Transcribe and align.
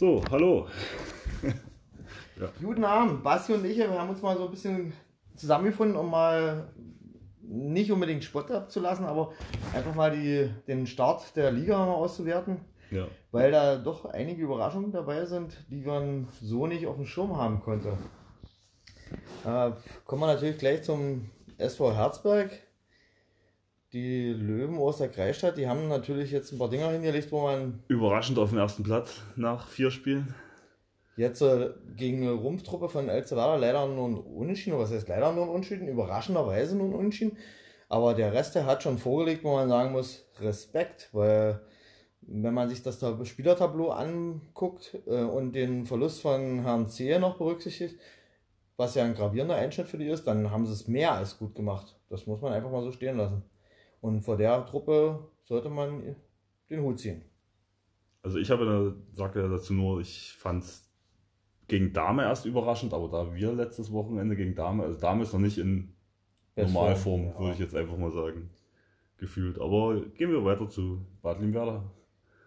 So, 0.00 0.24
hallo. 0.30 0.66
ja. 2.40 2.48
Guten 2.62 2.84
Abend, 2.84 3.22
Basti 3.22 3.52
und 3.52 3.66
ich, 3.66 3.76
wir 3.76 3.90
haben 3.90 4.08
uns 4.08 4.22
mal 4.22 4.34
so 4.34 4.46
ein 4.46 4.50
bisschen 4.50 4.94
zusammengefunden, 5.36 5.94
um 5.94 6.10
mal 6.10 6.72
nicht 7.42 7.92
unbedingt 7.92 8.24
Sport 8.24 8.50
abzulassen, 8.50 9.04
aber 9.04 9.34
einfach 9.74 9.94
mal 9.94 10.10
die, 10.10 10.48
den 10.66 10.86
Start 10.86 11.36
der 11.36 11.52
Liga 11.52 11.76
mal 11.84 11.92
auszuwerten. 11.92 12.62
Ja. 12.90 13.08
Weil 13.30 13.50
da 13.50 13.76
doch 13.76 14.06
einige 14.06 14.42
Überraschungen 14.42 14.90
dabei 14.90 15.26
sind, 15.26 15.66
die 15.68 15.82
man 15.82 16.28
so 16.40 16.66
nicht 16.66 16.86
auf 16.86 16.96
dem 16.96 17.04
Schirm 17.04 17.36
haben 17.36 17.60
konnte. 17.60 17.92
Äh, 19.44 19.72
kommen 20.06 20.22
wir 20.22 20.28
natürlich 20.28 20.56
gleich 20.56 20.82
zum 20.82 21.28
SV 21.58 21.92
Herzberg. 21.92 22.50
Die 23.92 24.32
Löwen 24.32 24.78
aus 24.78 24.98
der 24.98 25.08
Kreisstadt, 25.08 25.56
die 25.56 25.66
haben 25.66 25.88
natürlich 25.88 26.30
jetzt 26.30 26.52
ein 26.52 26.58
paar 26.58 26.70
Dinger 26.70 26.90
hingelegt, 26.90 27.32
wo 27.32 27.42
man. 27.42 27.82
Überraschend 27.88 28.38
auf 28.38 28.50
dem 28.50 28.58
ersten 28.58 28.84
Platz 28.84 29.20
nach 29.34 29.66
vier 29.66 29.90
Spielen. 29.90 30.32
Jetzt 31.16 31.42
äh, 31.42 31.70
gegen 31.96 32.22
eine 32.22 32.32
Rumpftruppe 32.32 32.88
von 32.88 33.08
El 33.08 33.26
Salvador 33.26 33.58
leider 33.58 33.86
nur 33.86 34.08
ein 34.08 34.16
Unentschieden, 34.16 34.78
was 34.78 34.92
heißt 34.92 35.08
leider 35.08 35.32
nur 35.32 35.44
ein 35.44 35.50
Unentschieden, 35.50 35.88
überraschenderweise 35.88 36.76
nur 36.76 36.86
ein 36.86 36.94
Unentschieden. 36.94 37.36
Aber 37.88 38.14
der 38.14 38.32
Rest, 38.32 38.54
der 38.54 38.64
hat 38.64 38.84
schon 38.84 38.96
vorgelegt, 38.96 39.42
wo 39.42 39.54
man 39.54 39.68
sagen 39.68 39.90
muss, 39.90 40.24
Respekt, 40.38 41.08
weil 41.12 41.60
wenn 42.20 42.54
man 42.54 42.68
sich 42.68 42.84
das 42.84 43.04
Spielertableau 43.24 43.90
anguckt 43.90 44.96
äh, 45.08 45.24
und 45.24 45.52
den 45.52 45.84
Verlust 45.84 46.20
von 46.20 46.62
Herrn 46.62 46.88
Zehe 46.88 47.18
noch 47.18 47.38
berücksichtigt, 47.38 47.98
was 48.76 48.94
ja 48.94 49.04
ein 49.04 49.14
gravierender 49.14 49.56
Einschnitt 49.56 49.88
für 49.88 49.98
die 49.98 50.06
ist, 50.06 50.24
dann 50.28 50.52
haben 50.52 50.64
sie 50.64 50.72
es 50.72 50.86
mehr 50.86 51.12
als 51.12 51.38
gut 51.38 51.56
gemacht. 51.56 51.98
Das 52.08 52.26
muss 52.28 52.40
man 52.40 52.52
einfach 52.52 52.70
mal 52.70 52.82
so 52.84 52.92
stehen 52.92 53.16
lassen. 53.16 53.42
Und 54.00 54.22
vor 54.22 54.36
der 54.36 54.64
Truppe 54.66 55.30
sollte 55.44 55.68
man 55.68 56.16
den 56.68 56.82
Hut 56.82 56.98
ziehen. 56.98 57.22
Also 58.22 58.38
ich 58.38 58.50
habe, 58.50 58.96
sagte 59.12 59.48
dazu 59.48 59.72
nur, 59.72 60.00
ich 60.00 60.32
fand 60.38 60.62
es 60.62 60.90
gegen 61.68 61.92
Dame 61.92 62.24
erst 62.24 62.44
überraschend, 62.46 62.92
aber 62.92 63.08
da 63.08 63.34
wir 63.34 63.52
letztes 63.52 63.92
Wochenende 63.92 64.36
gegen 64.36 64.54
Dame, 64.54 64.82
also 64.84 64.98
Dame 64.98 65.22
ist 65.22 65.32
noch 65.32 65.40
nicht 65.40 65.58
in 65.58 65.94
Normalform, 66.56 67.26
ja. 67.26 67.38
würde 67.38 67.52
ich 67.52 67.58
jetzt 67.60 67.74
einfach 67.74 67.96
mal 67.96 68.12
sagen, 68.12 68.50
gefühlt. 69.18 69.60
Aber 69.60 70.00
gehen 70.16 70.30
wir 70.30 70.44
weiter 70.44 70.68
zu 70.68 71.06
Bad 71.22 71.40
Limwerder. 71.40 71.84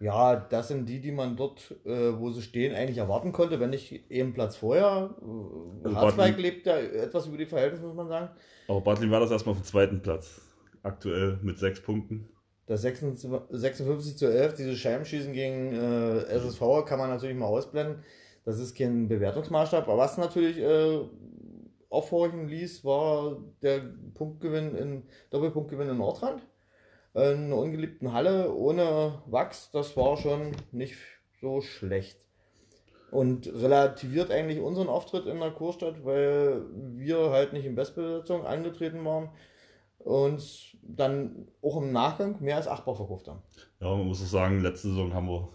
Ja, 0.00 0.36
das 0.36 0.68
sind 0.68 0.86
die, 0.88 1.00
die 1.00 1.12
man 1.12 1.36
dort, 1.36 1.74
äh, 1.84 2.18
wo 2.18 2.30
sie 2.30 2.42
stehen, 2.42 2.74
eigentlich 2.74 2.98
erwarten 2.98 3.32
konnte, 3.32 3.58
wenn 3.60 3.70
nicht 3.70 4.10
eben 4.10 4.34
Platz 4.34 4.56
vorher. 4.56 5.14
Also 5.82 5.96
Harzberg 5.96 6.38
lebt 6.38 6.66
ja 6.66 6.76
etwas 6.76 7.26
über 7.26 7.38
die 7.38 7.46
Verhältnisse, 7.46 7.86
muss 7.86 7.96
man 7.96 8.08
sagen. 8.08 8.28
Aber 8.68 8.80
Bad 8.80 9.00
Limwerder 9.00 9.24
ist 9.24 9.30
erstmal 9.30 9.54
auf 9.54 9.60
dem 9.62 9.64
zweiten 9.64 10.02
Platz, 10.02 10.42
aktuell 10.84 11.38
mit 11.42 11.58
sechs 11.58 11.80
Punkten. 11.80 12.28
Das 12.66 12.80
56 12.80 14.16
zu 14.16 14.26
11, 14.26 14.54
diese 14.54 14.76
Scheibenschießen 14.76 15.32
gegen 15.32 15.74
äh, 15.74 16.20
SSV 16.24 16.86
kann 16.86 16.98
man 16.98 17.10
natürlich 17.10 17.36
mal 17.36 17.46
ausblenden. 17.46 18.02
Das 18.44 18.58
ist 18.58 18.76
kein 18.76 19.08
Bewertungsmaßstab. 19.08 19.86
Aber 19.86 19.98
was 19.98 20.16
natürlich 20.16 20.58
äh, 20.58 21.00
aufhorchen 21.90 22.48
ließ, 22.48 22.84
war 22.84 23.36
der 23.62 23.82
Punktgewinn 24.14 24.74
in, 24.76 25.02
Doppelpunktgewinn 25.30 25.90
in 25.90 25.98
Nordrand. 25.98 26.42
In 27.14 27.20
einer 27.20 27.56
ungeliebten 27.56 28.12
Halle 28.12 28.52
ohne 28.52 29.22
Wachs, 29.26 29.70
das 29.70 29.96
war 29.96 30.16
schon 30.16 30.52
nicht 30.72 30.96
so 31.40 31.60
schlecht. 31.60 32.18
Und 33.10 33.46
relativiert 33.46 34.30
eigentlich 34.30 34.58
unseren 34.58 34.88
Auftritt 34.88 35.26
in 35.26 35.38
der 35.38 35.52
Kurstadt, 35.52 36.04
weil 36.04 36.62
wir 36.72 37.30
halt 37.30 37.52
nicht 37.52 37.66
in 37.66 37.76
Bestbesetzung 37.76 38.44
angetreten 38.44 39.04
waren 39.04 39.28
und 40.04 40.76
dann 40.82 41.48
auch 41.62 41.78
im 41.78 41.92
Nachgang 41.92 42.36
mehr 42.40 42.56
als 42.56 42.68
achtbar 42.68 42.94
verkauft 42.94 43.26
haben. 43.26 43.42
Ja, 43.80 43.88
man 43.88 44.06
muss 44.06 44.22
auch 44.22 44.26
sagen, 44.26 44.60
letzte 44.60 44.88
Saison 44.88 45.14
haben 45.14 45.28
wir 45.28 45.48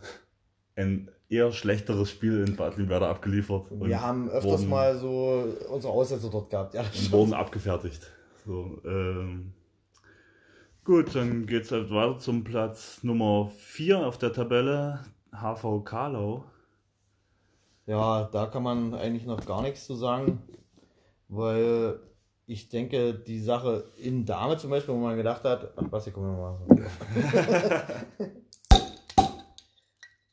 ein 0.76 1.10
eher 1.30 1.52
schlechteres 1.52 2.10
Spiel 2.10 2.44
in 2.48 2.56
Bad 2.56 2.78
Limwerder 2.78 3.10
abgeliefert. 3.10 3.68
Wir 3.70 4.02
haben 4.02 4.30
öfters 4.30 4.62
wurden, 4.62 4.70
mal 4.70 4.98
so 4.98 5.46
unsere 5.70 5.94
Aussätze 5.94 6.30
dort 6.30 6.50
gehabt, 6.50 6.74
ja. 6.74 6.82
Und 6.82 7.12
wurden 7.12 7.34
abgefertigt. 7.34 8.02
So, 8.46 8.82
ähm, 8.84 9.54
gut, 10.84 11.14
dann 11.14 11.46
geht 11.46 11.64
es 11.64 11.72
halt 11.72 11.92
weiter 11.92 12.18
zum 12.20 12.44
Platz 12.44 13.04
Nummer 13.04 13.52
4 13.58 14.08
auf 14.08 14.18
der 14.18 14.34
Tabelle, 14.34 15.06
HV 15.32 15.84
Karlau. 15.84 16.46
Ja, 17.86 18.24
da 18.32 18.48
kann 18.48 18.64
man 18.64 18.96
eigentlich 18.96 19.26
noch 19.26 19.46
gar 19.46 19.62
nichts 19.62 19.86
zu 19.86 19.94
sagen, 19.96 20.42
weil 21.28 22.00
ich 22.50 22.68
denke, 22.68 23.14
die 23.14 23.40
Sache 23.40 23.86
in 23.98 24.26
Dame 24.26 24.58
zum 24.58 24.72
Beispiel, 24.72 24.96
wo 24.96 24.98
man 24.98 25.16
gedacht 25.16 25.44
hat, 25.44 25.72
ach 25.76 25.86
was, 25.92 26.06
hier 26.06 26.14
kommen 26.14 26.36
wir 26.36 26.36
mal. 26.36 26.58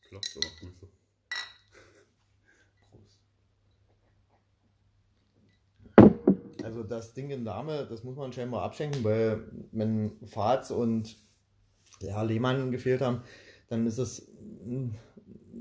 Klopft 0.08 0.38
aber 0.38 0.48
Grüße. 0.58 0.88
Also 6.64 6.84
das 6.84 7.12
Ding 7.12 7.28
in 7.28 7.44
Dame, 7.44 7.86
das 7.86 8.02
muss 8.02 8.16
man 8.16 8.32
scheinbar 8.32 8.62
abschenken, 8.62 9.04
weil 9.04 9.52
wenn 9.72 10.12
Fahrt 10.26 10.70
und 10.70 11.18
ja, 12.00 12.22
Lehmann 12.22 12.70
gefehlt 12.70 13.02
haben, 13.02 13.24
dann 13.68 13.86
ist 13.86 13.98
es 13.98 14.32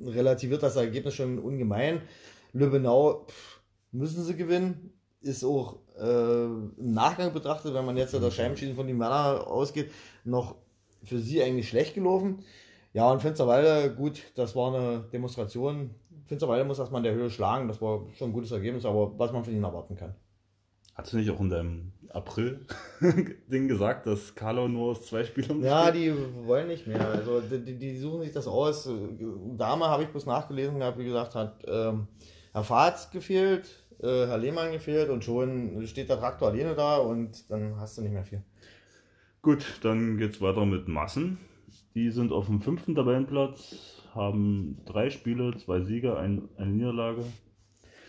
relativiert 0.06 0.64
das 0.64 0.78
Ergebnis 0.78 1.16
schon 1.16 1.38
ungemein. 1.38 2.02
Lübbenau 2.54 3.26
pff, 3.28 3.60
müssen 3.92 4.24
sie 4.24 4.38
gewinnen, 4.38 4.94
ist 5.20 5.44
auch 5.44 5.85
äh, 6.00 6.46
im 6.46 6.94
Nachgang 6.94 7.34
betrachtet, 7.34 7.74
wenn 7.74 7.86
man 7.86 7.98
jetzt 7.98 8.14
das 8.14 8.34
Scheibenschießen 8.34 8.76
von 8.76 8.88
den 8.88 8.98
Männern 8.98 9.40
ausgeht, 9.40 9.92
noch 10.24 10.56
für 11.04 11.20
sie 11.20 11.42
eigentlich 11.42 11.70
schlecht 11.70 11.96
gelaufen. 11.96 12.44
Ja, 12.94 13.12
und 13.12 13.22
Finsterwalde, 13.22 13.94
gut, 13.94 14.22
das 14.36 14.56
war 14.56 14.74
eine 14.74 15.04
Demonstration. 15.12 15.92
Finsterwalde 16.26 16.66
muss 16.66 16.80
erstmal 16.80 17.00
in 17.00 17.04
der 17.04 17.14
Höhe 17.14 17.30
schlagen, 17.30 17.68
das 17.68 17.82
war 17.82 18.06
schon 18.16 18.30
ein 18.30 18.34
gutes 18.34 18.52
Ergebnis, 18.52 18.86
aber 18.86 19.18
was 19.20 19.32
man 19.32 19.44
von 19.44 19.54
ihnen 19.54 19.64
erwarten 19.64 19.96
kann. 19.96 20.16
Hast 20.96 21.12
du 21.12 21.18
nicht 21.18 21.30
auch 21.30 21.42
in 21.42 21.50
deinem 21.50 21.92
April-Ding 22.10 23.68
gesagt, 23.68 24.08
dass 24.08 24.34
Carlo 24.34 24.70
nur 24.70 24.92
aus 24.92 25.06
zwei 25.06 25.26
Spielern 25.26 25.62
Ja, 25.62 25.92
die 25.92 26.14
wollen 26.46 26.70
nicht 26.70 26.88
mehr. 26.88 27.06
Also 27.10 27.42
die, 27.42 27.78
die 27.78 27.98
suchen 27.98 28.22
sich 28.22 28.32
das 28.32 28.48
aus. 28.48 28.90
Dame 29.58 29.86
habe 29.86 30.04
ich 30.04 30.10
bloß 30.10 30.26
nachgelesen 30.26 30.80
gehabt, 30.80 30.98
wie 30.98 31.04
gesagt, 31.04 31.36
hat 31.36 31.66
ähm, 31.68 32.08
Herr 32.54 32.64
Fahrt 32.64 33.12
gefehlt, 33.12 33.68
äh, 34.02 34.28
Herr 34.28 34.38
Lehmann 34.38 34.72
gefehlt 34.72 35.10
und 35.10 35.24
schon 35.24 35.86
steht 35.88 36.10
der 36.10 36.20
Traktor 36.20 36.50
alleine 36.50 36.76
da 36.76 36.98
und 36.98 37.50
dann 37.50 37.80
hast 37.80 37.98
du 37.98 38.02
nicht 38.02 38.14
mehr 38.14 38.26
viel. 38.26 38.44
Gut, 39.42 39.80
dann 39.84 40.18
geht 40.18 40.32
es 40.32 40.42
weiter 40.42 40.66
mit 40.66 40.88
Massen. 40.88 41.38
Die 41.94 42.10
sind 42.12 42.32
auf 42.32 42.48
dem 42.48 42.62
fünften 42.62 42.96
Tabellenplatz, 42.96 44.02
haben 44.14 44.82
drei 44.86 45.10
Spiele, 45.10 45.56
zwei 45.58 45.82
Siege, 45.82 46.18
ein, 46.18 46.50
eine 46.58 46.72
Niederlage. 46.72 47.24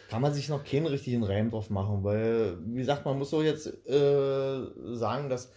Kann 0.08 0.22
man 0.22 0.32
sich 0.32 0.48
noch 0.48 0.64
keinen 0.64 0.86
richtigen 0.86 1.24
Reim 1.24 1.50
drauf 1.50 1.68
machen, 1.68 2.04
weil, 2.04 2.58
wie 2.64 2.78
gesagt, 2.78 3.04
man 3.04 3.18
muss 3.18 3.30
so 3.30 3.42
jetzt 3.42 3.66
äh, 3.88 4.60
sagen, 4.94 5.28
dass 5.28 5.52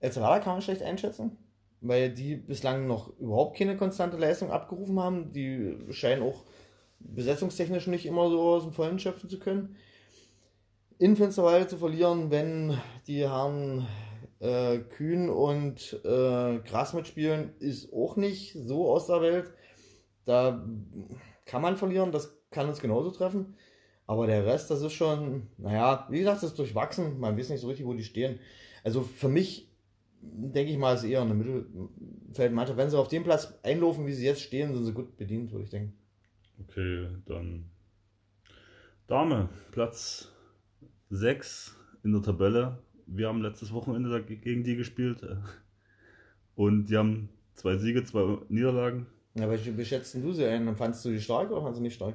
El 0.00 0.10
Salvador 0.10 0.40
kann 0.40 0.54
man 0.54 0.62
schlecht 0.62 0.82
einschätzen, 0.82 1.36
weil 1.80 2.10
die 2.12 2.36
bislang 2.36 2.86
noch 2.86 3.16
überhaupt 3.18 3.56
keine 3.56 3.76
konstante 3.76 4.16
Leistung 4.16 4.50
abgerufen 4.50 4.98
haben. 4.98 5.32
Die 5.32 5.76
scheinen 5.90 6.22
auch 6.22 6.44
besetzungstechnisch 7.04 7.86
nicht 7.86 8.06
immer 8.06 8.30
so 8.30 8.40
aus 8.40 8.64
dem 8.64 8.72
Vollen 8.72 8.98
schöpfen 8.98 9.28
zu 9.28 9.38
können. 9.38 9.76
In 10.98 11.16
Finsterwalde 11.16 11.66
zu 11.66 11.78
verlieren, 11.78 12.30
wenn 12.30 12.78
die 13.06 13.28
Herren 13.28 13.86
äh, 14.40 14.78
Kühn 14.78 15.28
und 15.28 16.00
äh, 16.04 16.58
Gras 16.58 16.94
mitspielen, 16.94 17.52
ist 17.58 17.92
auch 17.92 18.16
nicht 18.16 18.54
so 18.54 18.90
aus 18.90 19.06
der 19.06 19.20
Welt. 19.20 19.52
Da 20.24 20.64
kann 21.44 21.62
man 21.62 21.76
verlieren, 21.76 22.12
das 22.12 22.38
kann 22.50 22.68
uns 22.68 22.80
genauso 22.80 23.10
treffen. 23.10 23.56
Aber 24.06 24.26
der 24.26 24.44
Rest, 24.44 24.70
das 24.70 24.82
ist 24.82 24.92
schon, 24.92 25.48
naja, 25.58 26.06
wie 26.10 26.18
gesagt, 26.18 26.42
das 26.42 26.50
ist 26.50 26.58
durchwachsen. 26.58 27.18
Man 27.18 27.38
weiß 27.38 27.50
nicht 27.50 27.60
so 27.60 27.68
richtig, 27.68 27.86
wo 27.86 27.94
die 27.94 28.04
stehen. 28.04 28.40
Also 28.84 29.02
für 29.02 29.28
mich, 29.28 29.70
denke 30.20 30.72
ich 30.72 30.78
mal, 30.78 30.94
ist 30.94 31.04
eher 31.04 31.22
eine 31.22 31.34
Mittelfeldmannschaft. 31.34 32.76
Wenn 32.76 32.90
sie 32.90 32.98
auf 32.98 33.08
dem 33.08 33.24
Platz 33.24 33.54
einlaufen, 33.62 34.06
wie 34.06 34.12
sie 34.12 34.26
jetzt 34.26 34.42
stehen, 34.42 34.74
sind 34.74 34.84
sie 34.84 34.92
gut 34.92 35.16
bedient, 35.16 35.52
würde 35.52 35.64
ich 35.64 35.70
denken. 35.70 35.96
Okay, 36.68 37.08
dann 37.26 37.70
Dame, 39.06 39.48
Platz 39.70 40.32
6 41.10 41.76
in 42.02 42.12
der 42.12 42.22
Tabelle 42.22 42.78
wir 43.06 43.28
haben 43.28 43.42
letztes 43.42 43.72
Wochenende 43.72 44.22
gegen 44.22 44.64
die 44.64 44.76
gespielt 44.76 45.22
äh, 45.22 45.36
und 46.54 46.86
die 46.86 46.96
haben 46.96 47.28
zwei 47.54 47.76
Siege, 47.76 48.04
zwei 48.04 48.38
Niederlagen. 48.48 49.06
Ja, 49.34 49.44
aber 49.44 49.58
wie 49.64 49.84
schätzt 49.84 50.14
du 50.14 50.32
sie 50.32 50.46
ein? 50.46 50.74
Fandest 50.76 51.04
du 51.04 51.10
die 51.10 51.20
stark 51.20 51.50
oder 51.50 51.62
fandest 51.62 51.80
du 51.80 51.82
nicht 51.82 51.94
stark? 51.94 52.14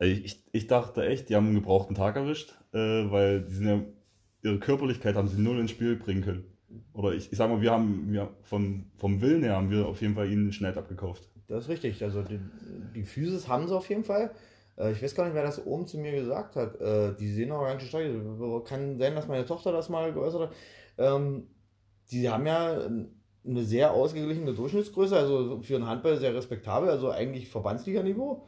Ich, 0.00 0.42
ich 0.52 0.66
dachte 0.66 1.06
echt, 1.06 1.28
die 1.28 1.36
haben 1.36 1.46
einen 1.46 1.54
gebrauchten 1.56 1.94
Tag 1.94 2.16
erwischt, 2.16 2.54
äh, 2.72 2.78
weil 2.78 3.42
die 3.42 3.54
sind 3.54 3.66
ja, 3.66 3.80
ihre 4.42 4.58
Körperlichkeit 4.58 5.14
haben 5.14 5.28
sie 5.28 5.40
null 5.40 5.58
ins 5.58 5.70
Spiel 5.70 5.96
bringen 5.96 6.22
können. 6.22 6.44
Oder 6.92 7.12
ich, 7.12 7.30
ich 7.30 7.38
sag 7.38 7.48
mal, 7.48 7.60
wir 7.60 7.70
haben 7.70 8.12
wir 8.12 8.34
von, 8.42 8.86
vom 8.96 9.20
Willen 9.20 9.42
her 9.42 9.56
haben 9.56 9.70
wir 9.70 9.86
auf 9.86 10.00
jeden 10.00 10.14
Fall 10.14 10.30
ihnen 10.30 10.52
schnell 10.52 10.76
abgekauft. 10.76 11.28
Das 11.48 11.64
ist 11.64 11.68
richtig. 11.68 12.02
Also 12.02 12.22
die, 12.22 12.40
die 12.94 13.04
Physis 13.04 13.48
haben 13.48 13.68
sie 13.68 13.76
auf 13.76 13.88
jeden 13.88 14.04
Fall. 14.04 14.30
Äh, 14.76 14.92
ich 14.92 15.02
weiß 15.02 15.14
gar 15.14 15.24
nicht, 15.24 15.34
wer 15.34 15.42
das 15.42 15.64
oben 15.66 15.86
zu 15.86 15.98
mir 15.98 16.12
gesagt 16.12 16.56
hat. 16.56 16.80
Äh, 16.80 17.14
die 17.16 17.32
sehen 17.32 17.52
aber 17.52 17.66
ganz 17.66 17.82
schön 17.82 17.88
stark. 17.88 18.66
Kann 18.66 18.98
sein, 18.98 19.14
dass 19.14 19.28
meine 19.28 19.44
Tochter 19.44 19.72
das 19.72 19.88
mal 19.88 20.12
geäußert 20.12 20.48
hat. 20.48 20.56
Ähm, 20.98 21.48
die 22.10 22.28
haben 22.28 22.46
ja 22.46 22.88
eine 23.46 23.64
sehr 23.64 23.92
ausgeglichene 23.92 24.54
Durchschnittsgröße, 24.54 25.16
also 25.16 25.60
für 25.62 25.76
einen 25.76 25.86
Handball 25.86 26.16
sehr 26.16 26.34
respektabel, 26.34 26.88
also 26.88 27.10
eigentlich 27.10 27.48
Verbandsliga-Niveau. 27.48 28.46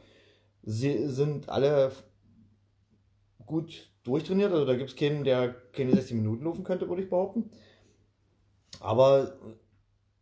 sie 0.63 1.07
sind 1.07 1.49
alle 1.49 1.91
gut 3.45 3.91
durchtrainiert. 4.03 4.51
Also 4.51 4.65
da 4.65 4.75
gibt 4.75 4.89
es 4.89 4.95
keinen, 4.95 5.23
der 5.23 5.53
keine 5.71 5.93
60 5.93 6.15
Minuten 6.15 6.45
laufen 6.45 6.63
könnte, 6.63 6.87
würde 6.87 7.03
ich 7.03 7.09
behaupten. 7.09 7.51
Aber 8.79 9.37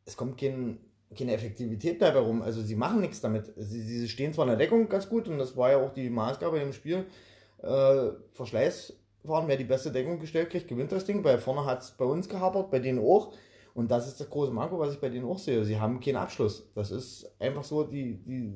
es 0.06 0.18
kommt 0.18 0.38
kein, 0.38 0.80
keine 1.16 1.34
Effektivität 1.34 2.02
dabei 2.02 2.20
rum. 2.20 2.42
Also 2.42 2.62
sie 2.62 2.76
machen 2.76 3.02
nichts 3.02 3.22
damit. 3.22 3.52
Sie, 3.58 3.82
sie 3.82 4.10
stehen 4.10 4.34
zwar 4.34 4.46
in 4.46 4.50
der 4.50 4.58
Deckung 4.58 4.90
ganz 4.90 5.10
gut 5.10 5.28
und 5.28 5.38
das 5.38 5.56
war 5.56 5.72
ja 5.72 5.78
auch 5.78 5.94
die 5.94 6.10
Maßgabe 6.10 6.60
im 6.60 6.74
Spiel. 6.74 7.06
Äh, 7.62 8.10
Verschleiß 8.34 8.94
fahren, 9.26 9.48
wer 9.48 9.58
die 9.58 9.64
beste 9.64 9.92
Deckung 9.92 10.20
gestellt 10.20 10.50
kriegt, 10.50 10.68
gewinnt 10.68 10.92
das 10.92 11.06
Ding. 11.06 11.24
Bei 11.24 11.38
vorne 11.38 11.66
hat 11.66 11.82
es 11.82 11.92
bei 11.92 12.06
uns 12.06 12.30
gehapert, 12.30 12.72
bei 12.72 12.80
denen 12.80 13.00
auch. 13.00 13.34
Und 13.74 13.92
das 13.92 14.08
ist 14.08 14.20
das 14.20 14.30
große 14.30 14.52
Manko, 14.52 14.80
was 14.80 14.94
ich 14.94 15.00
bei 15.00 15.10
denen 15.10 15.26
auch 15.26 15.40
sehe. 15.40 15.66
Sie 15.66 15.80
haben 15.80 16.00
keinen 16.00 16.16
Abschluss. 16.16 16.72
Das 16.76 16.92
ist 16.92 17.30
einfach 17.40 17.64
so, 17.64 17.84
die, 17.84 18.16
die 18.24 18.54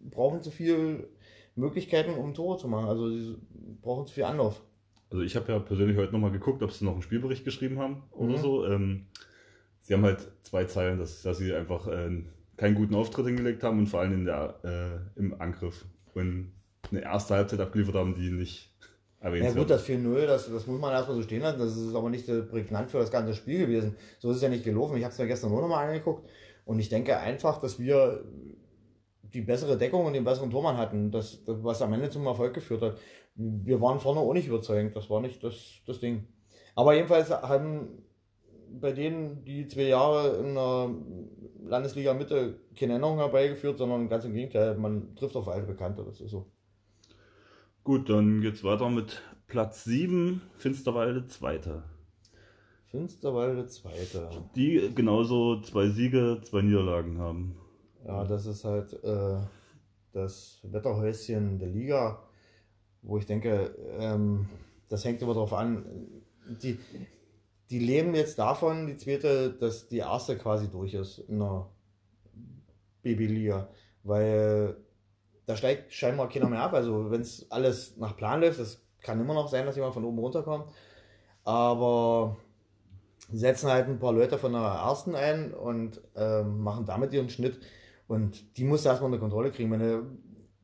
brauchen 0.00 0.42
zu 0.42 0.50
viel 0.50 1.08
Möglichkeiten, 1.56 2.14
um 2.14 2.32
Tore 2.32 2.58
zu 2.58 2.68
machen. 2.68 2.86
Also 2.86 3.10
sie 3.10 3.36
brauchen 3.80 4.06
zu 4.06 4.14
viel 4.14 4.24
Anlauf. 4.24 4.62
Also 5.10 5.24
ich 5.24 5.36
habe 5.36 5.52
ja 5.52 5.58
persönlich 5.58 5.96
heute 5.98 6.12
nochmal 6.12 6.30
geguckt, 6.30 6.62
ob 6.62 6.72
sie 6.72 6.84
noch 6.84 6.92
einen 6.92 7.02
Spielbericht 7.02 7.44
geschrieben 7.44 7.78
haben 7.78 8.02
oder 8.12 8.38
mhm. 8.38 8.42
so. 8.42 8.66
Ähm, 8.66 9.06
sie 9.82 9.94
haben 9.94 10.04
halt 10.04 10.28
zwei 10.42 10.64
Zeilen, 10.64 10.98
dass, 10.98 11.22
dass 11.22 11.38
sie 11.38 11.54
einfach 11.54 11.86
äh, 11.88 12.24
keinen 12.56 12.74
guten 12.74 12.94
Auftritt 12.94 13.26
hingelegt 13.26 13.62
haben 13.62 13.78
und 13.78 13.86
vor 13.86 14.00
allem 14.00 14.12
in 14.12 14.24
der, 14.24 14.58
äh, 14.64 15.18
im 15.18 15.40
Angriff. 15.40 15.84
Und 16.14 16.52
eine 16.90 17.02
erste 17.02 17.34
Halbzeit 17.34 17.60
abgeliefert 17.60 17.94
haben, 17.94 18.14
die 18.14 18.30
nicht 18.30 18.72
ja 19.22 19.52
gut, 19.52 19.70
das 19.70 19.86
4-0, 19.86 20.26
das, 20.26 20.50
das 20.50 20.66
muss 20.66 20.80
man 20.80 20.92
erstmal 20.92 21.16
so 21.16 21.22
stehen 21.22 21.42
lassen. 21.42 21.60
Das 21.60 21.76
ist 21.76 21.94
aber 21.94 22.10
nicht 22.10 22.26
so 22.26 22.44
prägnant 22.44 22.90
für 22.90 22.98
das 22.98 23.10
ganze 23.10 23.34
Spiel 23.34 23.60
gewesen. 23.60 23.94
So 24.18 24.30
ist 24.30 24.38
es 24.38 24.42
ja 24.42 24.48
nicht 24.48 24.64
gelaufen. 24.64 24.96
Ich 24.96 25.04
habe 25.04 25.12
es 25.12 25.18
mir 25.18 25.28
gestern 25.28 25.50
nur 25.50 25.60
nochmal 25.60 25.86
angeguckt. 25.86 26.28
Und 26.64 26.80
ich 26.80 26.88
denke 26.88 27.16
einfach, 27.16 27.60
dass 27.60 27.78
wir 27.78 28.24
die 29.22 29.42
bessere 29.42 29.78
Deckung 29.78 30.06
und 30.06 30.14
den 30.14 30.24
besseren 30.24 30.50
Tormann 30.50 30.76
hatten, 30.76 31.12
das, 31.12 31.40
was 31.46 31.82
am 31.82 31.92
Ende 31.92 32.10
zum 32.10 32.26
Erfolg 32.26 32.52
geführt 32.52 32.82
hat. 32.82 32.98
Wir 33.36 33.80
waren 33.80 34.00
vorne 34.00 34.18
auch 34.18 34.34
nicht 34.34 34.48
überzeugend. 34.48 34.96
Das 34.96 35.08
war 35.08 35.20
nicht 35.20 35.42
das, 35.44 35.80
das 35.86 36.00
Ding. 36.00 36.26
Aber 36.74 36.94
jedenfalls 36.94 37.30
haben 37.30 38.02
bei 38.80 38.92
denen 38.92 39.44
die 39.44 39.66
zwei 39.68 39.88
Jahre 39.88 40.36
in 40.38 40.54
der 40.54 40.90
Landesliga 41.64 42.14
Mitte 42.14 42.60
keine 42.78 42.94
Änderung 42.94 43.18
herbeigeführt, 43.18 43.78
sondern 43.78 44.08
ganz 44.08 44.24
im 44.24 44.34
Gegenteil, 44.34 44.76
man 44.76 45.14
trifft 45.16 45.36
auf 45.36 45.48
alte 45.48 45.66
Bekannte. 45.66 46.04
Das 46.04 46.20
ist 46.20 46.30
so. 46.30 46.46
Gut, 47.84 48.08
dann 48.08 48.40
geht's 48.40 48.62
weiter 48.62 48.88
mit 48.90 49.22
Platz 49.46 49.84
7, 49.84 50.40
Finsterwalde 50.56 51.26
Zweiter. 51.26 51.84
Finsterwalde 52.86 53.66
Zweiter. 53.66 54.30
Die 54.54 54.92
genauso 54.94 55.60
zwei 55.62 55.88
Siege, 55.88 56.40
zwei 56.42 56.62
Niederlagen 56.62 57.18
haben. 57.18 57.56
Ja, 58.06 58.24
das 58.24 58.46
ist 58.46 58.64
halt 58.64 58.92
äh, 59.02 59.38
das 60.12 60.60
Wetterhäuschen 60.62 61.58
der 61.58 61.68
Liga, 61.68 62.22
wo 63.02 63.18
ich 63.18 63.26
denke, 63.26 63.74
ähm, 63.98 64.46
das 64.88 65.04
hängt 65.04 65.22
immer 65.22 65.34
darauf 65.34 65.52
an. 65.52 65.84
Die, 66.62 66.78
die 67.72 67.78
leben 67.78 68.14
jetzt 68.14 68.38
davon, 68.38 68.86
die 68.86 68.98
zweite, 68.98 69.50
dass 69.50 69.88
die 69.88 69.98
erste 69.98 70.36
quasi 70.36 70.68
durch 70.68 70.92
ist 70.92 71.20
in 71.20 71.38
der 71.38 71.70
Babyliga. 73.00 73.70
Weil 74.02 74.76
da 75.46 75.56
steigt 75.56 75.90
scheinbar 75.90 76.28
keiner 76.28 76.50
mehr 76.50 76.60
ab. 76.60 76.74
Also 76.74 77.10
wenn 77.10 77.22
es 77.22 77.50
alles 77.50 77.96
nach 77.96 78.14
Plan 78.14 78.42
läuft, 78.42 78.60
das 78.60 78.82
kann 79.00 79.18
immer 79.18 79.32
noch 79.32 79.48
sein, 79.48 79.64
dass 79.64 79.76
jemand 79.76 79.94
von 79.94 80.04
oben 80.04 80.18
runterkommt. 80.18 80.66
Aber 81.44 82.36
setzen 83.32 83.70
halt 83.70 83.88
ein 83.88 83.98
paar 83.98 84.12
Leute 84.12 84.36
von 84.36 84.52
der 84.52 84.60
ersten 84.60 85.14
ein 85.14 85.54
und 85.54 86.02
äh, 86.14 86.42
machen 86.42 86.84
damit 86.84 87.14
ihren 87.14 87.30
Schnitt. 87.30 87.58
Und 88.06 88.58
die 88.58 88.64
musst 88.64 88.84
du 88.84 88.90
erstmal 88.90 89.10
unter 89.10 89.20
Kontrolle 89.20 89.50
kriegen. 89.50 89.70
Meine, 89.70 90.02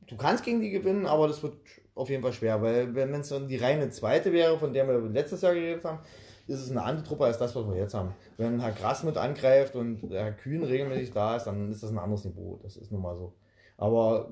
du 0.06 0.16
kannst 0.18 0.44
gegen 0.44 0.60
die 0.60 0.70
gewinnen, 0.70 1.06
aber 1.06 1.26
das 1.26 1.42
wird 1.42 1.54
auf 1.94 2.10
jeden 2.10 2.22
Fall 2.22 2.34
schwer, 2.34 2.60
weil 2.60 2.94
wenn 2.94 3.14
es 3.14 3.30
dann 3.30 3.48
die 3.48 3.56
reine 3.56 3.88
zweite 3.88 4.30
wäre, 4.30 4.58
von 4.58 4.74
der 4.74 4.86
wir 4.86 5.00
letztes 5.08 5.40
Jahr 5.40 5.54
geredet 5.54 5.84
haben, 5.84 6.00
ist 6.48 6.62
es 6.62 6.70
eine 6.70 6.82
andere 6.82 7.06
Truppe 7.06 7.26
als 7.26 7.38
das, 7.38 7.54
was 7.54 7.68
wir 7.68 7.76
jetzt 7.76 7.94
haben. 7.94 8.14
Wenn 8.38 8.58
Herr 8.58 8.72
Grass 8.72 9.04
mit 9.04 9.18
angreift 9.18 9.76
und 9.76 10.02
Herr 10.10 10.32
Kühn 10.32 10.64
regelmäßig 10.64 11.12
da 11.12 11.36
ist, 11.36 11.44
dann 11.44 11.70
ist 11.70 11.82
das 11.82 11.90
ein 11.90 11.98
anderes 11.98 12.24
Niveau. 12.24 12.58
Das 12.62 12.76
ist 12.76 12.90
nun 12.90 13.02
mal 13.02 13.14
so. 13.16 13.34
Aber 13.76 14.30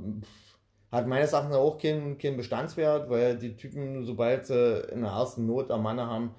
hat 0.90 1.06
meines 1.06 1.34
Erachtens 1.34 1.54
auch 1.54 1.76
keinen, 1.76 2.16
keinen 2.16 2.38
Bestandswert, 2.38 3.10
weil 3.10 3.36
die 3.36 3.54
Typen, 3.54 4.04
sobald 4.06 4.46
sie 4.46 4.80
in 4.92 5.02
der 5.02 5.10
ersten 5.10 5.46
Not 5.46 5.70
am 5.70 5.82
Mann 5.82 6.00
haben, 6.00 6.34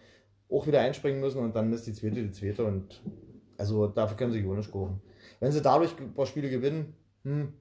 auch 0.50 0.66
wieder 0.66 0.82
einspringen 0.82 1.22
müssen 1.22 1.44
und 1.44 1.56
dann 1.56 1.72
ist 1.72 1.86
die 1.86 1.94
zweite 1.94 2.24
die 2.24 2.32
zweite 2.32 2.66
und 2.66 3.02
also 3.58 3.88
dafür 3.88 4.18
können 4.18 4.32
sie 4.32 4.40
Jonisch 4.40 4.72
gucken. 4.72 5.02
Wenn 5.40 5.52
sie 5.52 5.62
dadurch 5.62 5.96
ein 6.00 6.14
paar 6.14 6.26
Spiele 6.26 6.50
gewinnen, 6.50 6.96
hm, 7.24 7.54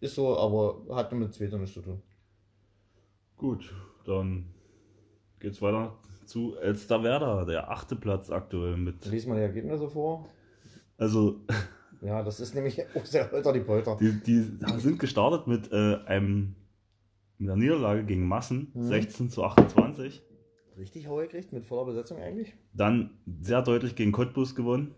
ist 0.00 0.14
so, 0.14 0.38
aber 0.38 0.94
hat 0.94 1.12
mit 1.12 1.34
zweiter 1.34 1.58
nichts 1.58 1.74
zu 1.74 1.80
tun. 1.80 2.02
Gut, 3.36 3.74
dann 4.04 4.46
geht's 5.40 5.60
weiter 5.60 5.96
zu 6.26 6.56
Elsterwerda, 6.56 7.44
der 7.44 7.70
achte 7.70 7.96
Platz 7.96 8.30
aktuell 8.30 8.76
mit. 8.76 9.04
Lies 9.06 9.26
mal 9.26 9.36
die 9.36 9.42
Ergebnisse 9.42 9.88
vor. 9.88 10.28
Also 10.98 11.40
ja, 12.02 12.22
das 12.22 12.40
ist 12.40 12.54
nämlich 12.54 12.82
auch 12.96 13.04
sehr 13.04 13.30
holter 13.30 13.52
die 13.52 13.60
Polter. 13.60 13.96
Die, 13.96 14.12
die 14.22 14.42
sind 14.78 14.98
gestartet 14.98 15.46
mit 15.46 15.72
äh, 15.72 15.98
einem 16.06 16.56
mit 17.38 17.50
einer 17.50 17.58
Niederlage 17.58 18.04
gegen 18.04 18.26
Massen, 18.26 18.70
mhm. 18.74 18.86
16 18.86 19.30
zu 19.30 19.42
28. 19.42 20.22
Richtig 20.78 21.08
Hau 21.08 21.16
gekriegt, 21.16 21.52
mit 21.52 21.66
voller 21.66 21.84
Besetzung 21.84 22.18
eigentlich. 22.18 22.54
Dann 22.72 23.10
sehr 23.40 23.62
deutlich 23.62 23.96
gegen 23.96 24.12
Cottbus 24.12 24.54
gewonnen, 24.54 24.94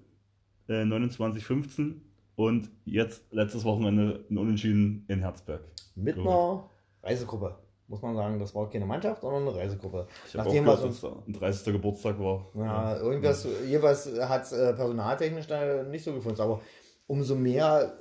äh, 0.69 0.83
29-15. 0.83 2.01
Und 2.37 2.71
jetzt 2.85 3.33
letztes 3.33 3.65
Wochenende 3.65 4.25
ein 4.29 4.39
Unentschieden 4.39 5.05
in 5.09 5.21
Herzberg. 5.21 5.63
Mit 5.95 6.19
einer 6.19 6.69
Reisegruppe 7.03 7.57
muss 7.87 8.03
man 8.03 8.17
sagen, 8.17 8.39
das 8.39 8.55
war 8.55 8.71
keine 8.71 8.87
Mannschaft, 8.87 9.23
sondern 9.23 9.49
eine 9.49 9.57
Reisegruppe. 9.57 10.07
Ich 10.27 10.35
Nachdem 10.35 10.67
was 10.67 10.83
uns 10.83 11.05
ein 11.05 11.33
30. 11.33 11.73
Geburtstag 11.73 12.19
war. 12.19 12.47
Ja, 12.55 12.97
irgendwas, 12.97 13.47
jeweils 13.67 14.07
hat 14.21 14.45
es 14.45 14.53
äh, 14.53 14.73
personaltechnisch 14.73 15.47
nicht 15.91 16.05
so 16.05 16.15
gefunden. 16.15 16.41
Aber 16.41 16.61
umso 17.07 17.35
mehr 17.35 17.99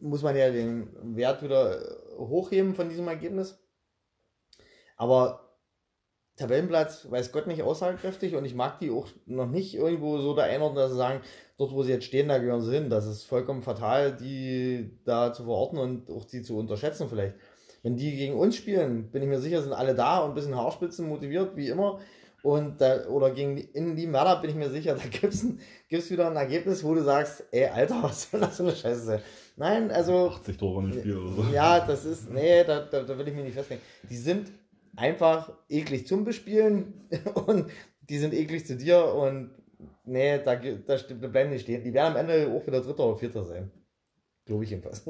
muss 0.00 0.22
man 0.22 0.36
ja 0.36 0.50
den 0.50 0.88
Wert 1.16 1.42
wieder 1.42 1.78
hochheben 2.16 2.74
von 2.74 2.88
diesem 2.88 3.08
Ergebnis. 3.08 3.58
Aber 4.96 5.48
Tabellenplatz, 6.36 7.10
weiß 7.10 7.32
Gott 7.32 7.48
nicht 7.48 7.62
aussagekräftig 7.62 8.36
und 8.36 8.44
ich 8.44 8.54
mag 8.54 8.78
die 8.78 8.90
auch 8.90 9.08
noch 9.26 9.48
nicht 9.48 9.74
irgendwo 9.74 10.18
so 10.18 10.34
da 10.34 10.44
einordnen, 10.44 10.76
dass 10.76 10.92
sie 10.92 10.96
sagen, 10.96 11.20
dort 11.56 11.72
wo 11.72 11.82
sie 11.82 11.90
jetzt 11.90 12.04
stehen, 12.04 12.28
da 12.28 12.38
gehören 12.38 12.62
sie 12.62 12.72
hin. 12.72 12.90
Das 12.90 13.06
ist 13.06 13.24
vollkommen 13.24 13.62
fatal, 13.62 14.16
die 14.16 14.98
da 15.04 15.32
zu 15.32 15.44
verorten 15.44 15.78
und 15.78 16.10
auch 16.10 16.24
die 16.24 16.42
zu 16.42 16.56
unterschätzen 16.56 17.08
vielleicht. 17.08 17.34
Wenn 17.82 17.96
die 17.96 18.16
gegen 18.16 18.34
uns 18.34 18.56
spielen, 18.56 19.10
bin 19.10 19.22
ich 19.22 19.28
mir 19.28 19.40
sicher, 19.40 19.62
sind 19.62 19.72
alle 19.72 19.94
da 19.94 20.18
und 20.20 20.30
ein 20.30 20.34
bisschen 20.34 20.56
Haarspitzen 20.56 21.08
motiviert, 21.08 21.56
wie 21.56 21.68
immer. 21.68 22.00
Und 22.42 22.80
da, 22.80 23.06
oder 23.08 23.30
gegen 23.30 23.56
in 23.58 23.96
die 23.96 24.12
Werder 24.12 24.40
bin 24.40 24.50
ich 24.50 24.56
mir 24.56 24.70
sicher, 24.70 24.94
da 25.02 25.02
gibt 25.08 25.34
es 25.34 25.46
gibt's 25.88 26.10
wieder 26.10 26.30
ein 26.30 26.36
Ergebnis, 26.36 26.84
wo 26.84 26.94
du 26.94 27.02
sagst, 27.02 27.44
ey, 27.50 27.66
Alter, 27.66 27.98
was 28.02 28.30
soll 28.30 28.40
das 28.40 28.56
für 28.56 28.64
eine 28.64 28.76
Scheiße 28.76 29.00
sein? 29.00 29.20
Nein, 29.56 29.90
also. 29.90 30.28
80 30.28 30.56
Tore 30.56 30.84
im 30.84 30.92
Spiel 30.92 31.16
oder 31.16 31.32
so. 31.32 31.42
Ja, 31.52 31.80
das 31.80 32.04
ist, 32.04 32.30
nee, 32.30 32.62
da, 32.64 32.80
da, 32.80 33.02
da 33.02 33.18
will 33.18 33.28
ich 33.28 33.34
mich 33.34 33.44
nicht 33.44 33.54
festlegen. 33.54 33.82
Die 34.08 34.16
sind 34.16 34.52
einfach 34.96 35.52
eklig 35.68 36.06
zum 36.06 36.24
Bespielen 36.24 37.08
und 37.46 37.66
die 38.08 38.18
sind 38.18 38.34
eklig 38.34 38.66
zu 38.66 38.76
dir 38.76 39.14
und 39.14 39.50
nee, 40.04 40.38
da, 40.38 40.56
da, 40.56 40.96
da 40.96 41.26
bleiben 41.28 41.52
die 41.52 41.58
stehen. 41.58 41.82
Die 41.82 41.92
werden 41.92 42.16
am 42.16 42.16
Ende 42.16 42.50
auch 42.50 42.66
wieder 42.66 42.80
Dritter 42.80 43.06
oder 43.06 43.18
Vierter 43.18 43.44
sein. 43.44 43.70
Glaube 44.44 44.64
ich 44.64 44.70
jedenfalls. 44.70 45.04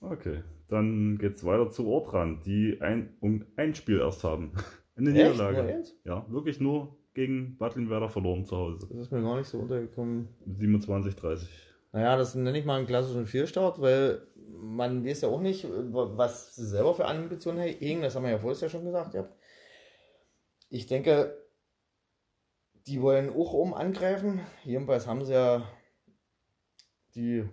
Okay, 0.00 0.42
dann 0.68 1.18
geht's 1.18 1.44
weiter 1.44 1.70
zu 1.70 1.86
Ortrand, 1.86 2.46
die 2.46 2.78
ein, 2.80 3.16
um 3.20 3.44
ein 3.56 3.74
Spiel 3.74 3.98
erst 3.98 4.24
haben. 4.24 4.52
Eine 4.96 5.10
Niederlage. 5.10 5.84
Ja, 6.04 6.24
wirklich 6.30 6.58
nur 6.58 6.96
gegen 7.12 7.58
Bad 7.58 7.76
Werder 7.76 8.08
verloren 8.08 8.46
zu 8.46 8.56
Hause. 8.56 8.86
Das 8.88 8.98
ist 8.98 9.12
mir 9.12 9.22
gar 9.22 9.36
nicht 9.36 9.48
so 9.48 9.58
untergekommen. 9.58 10.28
27, 10.46 11.14
30. 11.16 11.48
Naja, 11.92 12.16
das 12.16 12.34
nenne 12.34 12.58
ich 12.58 12.64
mal 12.64 12.78
einen 12.78 12.86
klassischen 12.86 13.26
Fehlstart, 13.26 13.80
weil 13.80 14.26
man 14.48 15.04
weiß 15.04 15.22
ja 15.22 15.28
auch 15.28 15.40
nicht, 15.40 15.66
was 15.68 16.54
sie 16.54 16.66
selber 16.66 16.94
für 16.94 17.06
Ambitionen 17.06 17.60
hegen. 17.60 18.02
Das 18.02 18.16
haben 18.16 18.24
wir 18.24 18.30
ja 18.30 18.38
vorher 18.38 18.60
ja 18.60 18.68
schon 18.68 18.84
gesagt. 18.84 19.14
Ja. 19.14 19.28
Ich 20.68 20.86
denke, 20.86 21.36
die 22.86 23.00
wollen 23.00 23.30
auch 23.30 23.52
oben 23.52 23.74
angreifen. 23.74 24.40
Jedenfalls 24.64 25.06
haben 25.06 25.24
sie 25.24 25.32
ja 25.32 25.66
die, 27.14 27.48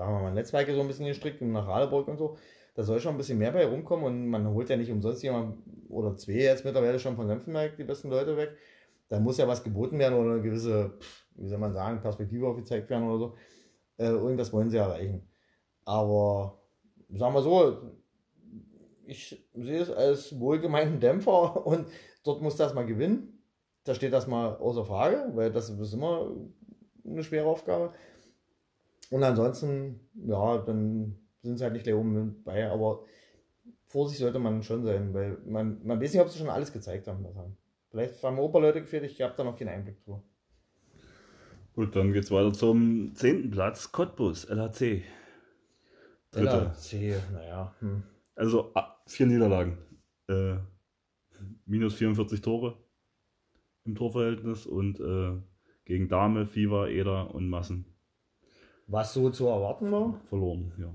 sagen 0.00 0.14
wir 0.14 0.22
mal, 0.22 0.32
Netzwerke 0.32 0.74
so 0.74 0.80
ein 0.80 0.86
bisschen 0.86 1.06
gestrickt 1.06 1.42
nach 1.42 1.68
Radeburg 1.68 2.08
und 2.08 2.16
so 2.16 2.36
da 2.74 2.82
soll 2.82 3.00
schon 3.00 3.14
ein 3.14 3.18
bisschen 3.18 3.38
mehr 3.38 3.52
bei 3.52 3.66
rumkommen 3.66 4.06
und 4.06 4.28
man 4.28 4.48
holt 4.48 4.70
ja 4.70 4.76
nicht 4.76 4.90
umsonst 4.90 5.22
jemand 5.22 5.58
oder 5.88 6.16
zwei 6.16 6.32
jetzt 6.32 6.64
mittlerweile 6.64 6.98
schon 6.98 7.16
von 7.16 7.26
Senfenberg 7.26 7.76
die 7.76 7.84
besten 7.84 8.08
Leute 8.08 8.36
weg. 8.36 8.56
Da 9.08 9.18
muss 9.18 9.38
ja 9.38 9.48
was 9.48 9.64
geboten 9.64 9.98
werden 9.98 10.18
oder 10.18 10.32
eine 10.32 10.42
gewisse, 10.42 10.94
wie 11.34 11.48
soll 11.48 11.58
man 11.58 11.72
sagen, 11.72 12.00
Perspektive 12.00 12.46
aufgezeigt 12.46 12.88
werden 12.88 13.08
oder 13.08 13.18
so. 13.18 13.34
Äh, 13.98 14.06
irgendwas 14.06 14.52
wollen 14.52 14.70
sie 14.70 14.76
erreichen. 14.76 15.28
Aber 15.84 16.62
sagen 17.10 17.34
wir 17.34 17.42
so, 17.42 18.00
ich 19.04 19.44
sehe 19.54 19.80
es 19.80 19.90
als 19.90 20.38
wohlgemeinten 20.38 21.00
Dämpfer 21.00 21.66
und 21.66 21.86
dort 22.24 22.40
muss 22.40 22.56
das 22.56 22.72
mal 22.72 22.86
gewinnen. 22.86 23.42
Da 23.84 23.94
steht 23.94 24.12
das 24.12 24.26
mal 24.26 24.56
außer 24.56 24.84
Frage, 24.84 25.32
weil 25.34 25.50
das 25.50 25.70
ist 25.70 25.92
immer 25.92 26.30
eine 27.04 27.24
schwere 27.24 27.46
Aufgabe. 27.46 27.92
Und 29.10 29.24
ansonsten, 29.24 30.00
ja, 30.14 30.58
dann 30.58 31.16
sind 31.42 31.58
sie 31.58 31.64
halt 31.64 31.74
nicht 31.74 31.84
gleich 31.84 31.96
oben 31.96 32.42
bei, 32.44 32.70
aber 32.70 33.04
Vorsicht 33.86 34.20
sollte 34.20 34.38
man 34.38 34.62
schon 34.62 34.84
sein, 34.84 35.12
weil 35.12 35.38
man, 35.44 35.84
man 35.84 36.00
weiß 36.00 36.12
nicht, 36.12 36.22
ob 36.22 36.28
sie 36.28 36.38
schon 36.38 36.48
alles 36.48 36.72
gezeigt 36.72 37.08
haben. 37.08 37.26
Vielleicht 37.90 38.22
haben 38.22 38.38
Oberleute 38.38 38.80
gefehlt, 38.80 39.04
ich 39.04 39.20
habe 39.20 39.34
da 39.36 39.42
noch 39.42 39.58
keinen 39.58 39.68
Einblick 39.68 40.02
drüber. 40.04 40.22
Gut, 41.74 41.96
dann 41.96 42.12
geht's 42.12 42.30
weiter 42.30 42.52
zum 42.52 43.14
zehnten 43.14 43.50
Platz, 43.50 43.90
Cottbus, 43.90 44.44
LHC. 44.44 45.02
Dritter. 46.30 46.66
LHC, 46.66 47.16
naja. 47.32 47.74
Hm. 47.80 48.02
Also 48.36 48.70
ah, 48.74 48.96
vier 49.06 49.26
Niederlagen. 49.26 49.78
Äh, 50.28 50.56
minus 51.66 51.94
44 51.94 52.40
Tore 52.40 52.76
im 53.84 53.94
Torverhältnis 53.94 54.66
und 54.66 55.00
äh, 55.00 55.40
gegen 55.84 56.08
Dame, 56.08 56.46
Fiva, 56.46 56.86
Eder 56.86 57.34
und 57.34 57.48
Massen. 57.48 57.89
Was 58.90 59.14
so 59.14 59.30
zu 59.30 59.46
erwarten 59.46 59.92
war? 59.92 60.20
Verloren, 60.28 60.72
ja. 60.76 60.92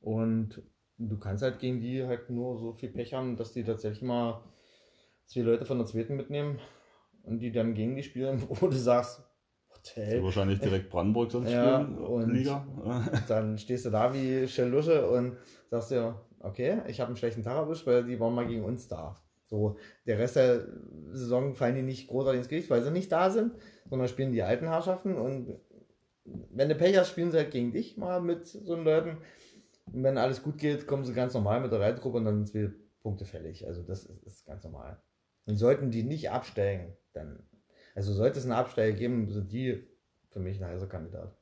Und 0.00 0.62
du 0.96 1.18
kannst 1.18 1.42
halt 1.42 1.58
gegen 1.58 1.80
die 1.80 2.06
halt 2.06 2.30
nur 2.30 2.56
so 2.56 2.72
viel 2.72 2.90
Pech 2.90 3.14
haben, 3.14 3.36
dass 3.36 3.52
die 3.52 3.64
tatsächlich 3.64 4.02
mal 4.02 4.44
zwei 5.26 5.40
Leute 5.40 5.64
von 5.64 5.78
der 5.78 5.86
zweiten 5.88 6.14
mitnehmen 6.14 6.60
und 7.24 7.40
die 7.40 7.50
dann 7.50 7.74
gegen 7.74 7.96
die 7.96 8.04
spielen, 8.04 8.40
wo 8.48 8.68
du 8.68 8.76
sagst, 8.76 9.24
Hotel. 9.74 10.22
wahrscheinlich 10.22 10.60
direkt 10.60 10.88
Brandenburg 10.88 11.32
sonst 11.32 11.50
ja, 11.50 11.82
spielen, 11.82 11.98
und 11.98 12.30
Liga. 12.30 12.64
dann 13.28 13.58
stehst 13.58 13.84
du 13.84 13.90
da 13.90 14.14
wie 14.14 14.46
Schellusche 14.46 15.10
und 15.10 15.36
sagst 15.70 15.90
dir, 15.90 16.20
okay, 16.40 16.82
ich 16.86 17.00
habe 17.00 17.08
einen 17.08 17.16
schlechten 17.16 17.42
Tag 17.42 17.56
erwischt, 17.56 17.88
weil 17.88 18.04
die 18.04 18.20
waren 18.20 18.34
mal 18.34 18.46
gegen 18.46 18.64
uns 18.64 18.86
da. 18.86 19.20
So, 19.48 19.78
der 20.06 20.18
Rest 20.18 20.36
der 20.36 20.66
Saison 21.10 21.54
fallen 21.54 21.74
die 21.74 21.82
nicht 21.82 22.08
großartig 22.08 22.38
ins 22.38 22.48
Gewicht, 22.48 22.70
weil 22.70 22.82
sie 22.82 22.90
nicht 22.92 23.10
da 23.10 23.30
sind, 23.30 23.54
sondern 23.88 24.06
spielen 24.06 24.30
die 24.30 24.42
alten 24.42 24.66
Herrschaften 24.66 25.16
und 25.16 25.58
wenn 26.50 26.68
du 26.68 26.74
Pech 26.74 26.96
hast, 26.96 27.10
spielen 27.10 27.30
sie 27.30 27.38
halt 27.38 27.50
gegen 27.50 27.72
dich 27.72 27.96
mal 27.96 28.20
mit 28.20 28.46
so 28.46 28.74
Leuten. 28.76 29.18
Und 29.86 30.02
wenn 30.02 30.18
alles 30.18 30.42
gut 30.42 30.58
geht, 30.58 30.86
kommen 30.86 31.04
sie 31.04 31.14
ganz 31.14 31.34
normal 31.34 31.60
mit 31.60 31.72
der 31.72 31.80
Reitgruppe 31.80 32.18
und 32.18 32.24
dann 32.24 32.44
sind 32.44 32.54
wir 32.54 32.74
Punkte 33.00 33.24
fällig. 33.24 33.66
Also 33.66 33.82
das 33.82 34.04
ist, 34.04 34.22
ist 34.24 34.46
ganz 34.46 34.64
normal. 34.64 35.00
Und 35.46 35.56
sollten 35.56 35.90
die 35.90 36.02
nicht 36.02 36.30
absteigen, 36.30 36.96
dann, 37.12 37.42
also 37.94 38.12
sollte 38.12 38.38
es 38.38 38.44
einen 38.44 38.52
Absteiger 38.52 38.96
geben, 38.96 39.30
sind 39.30 39.50
die 39.50 39.86
für 40.28 40.40
mich 40.40 40.62
ein 40.62 40.68
heißer 40.68 40.88
Kandidat. 40.88 41.36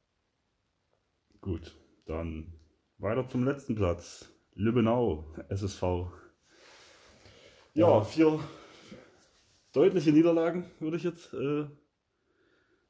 Gut, 1.40 1.76
dann 2.06 2.54
weiter 2.98 3.26
zum 3.26 3.44
letzten 3.44 3.74
Platz. 3.74 4.28
Lübbenau, 4.54 5.26
SSV. 5.48 5.82
Ja, 7.74 8.02
vier 8.02 8.40
deutliche 9.76 10.10
Niederlagen, 10.10 10.64
würde 10.80 10.96
ich 10.96 11.02
jetzt 11.02 11.34
äh, 11.34 11.66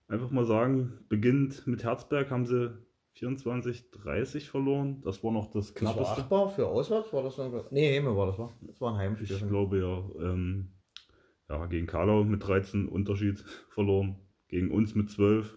einfach 0.08 0.30
mal 0.30 0.44
sagen. 0.44 1.04
Beginnt 1.08 1.66
mit 1.66 1.84
Herzberg, 1.84 2.30
haben 2.30 2.46
sie 2.46 2.76
24, 3.12 3.90
30 3.90 4.48
verloren. 4.48 5.00
Das 5.02 5.24
war 5.24 5.32
noch 5.32 5.50
das 5.50 5.74
knappeste. 5.74 6.00
Das 6.00 6.10
war 6.10 6.18
achtbar 6.18 6.48
für 6.50 6.66
auswärts? 6.66 7.12
War 7.12 7.22
das 7.22 7.36
dann? 7.36 7.52
Nee, 7.70 7.96
Heime 7.96 8.16
war 8.16 8.26
das, 8.26 8.38
war. 8.38 8.52
Das 8.60 8.80
war 8.80 8.92
ein 8.92 8.98
Heimspiel. 8.98 9.36
Ich 9.36 9.48
glaube 9.48 9.78
ja. 9.78 10.30
Ähm, 10.30 10.72
ja, 11.48 11.66
gegen 11.66 11.86
Karlau 11.86 12.24
mit 12.24 12.46
13 12.46 12.88
Unterschied 12.88 13.44
verloren. 13.68 14.16
Gegen 14.48 14.70
uns 14.70 14.94
mit 14.94 15.10
12. 15.10 15.56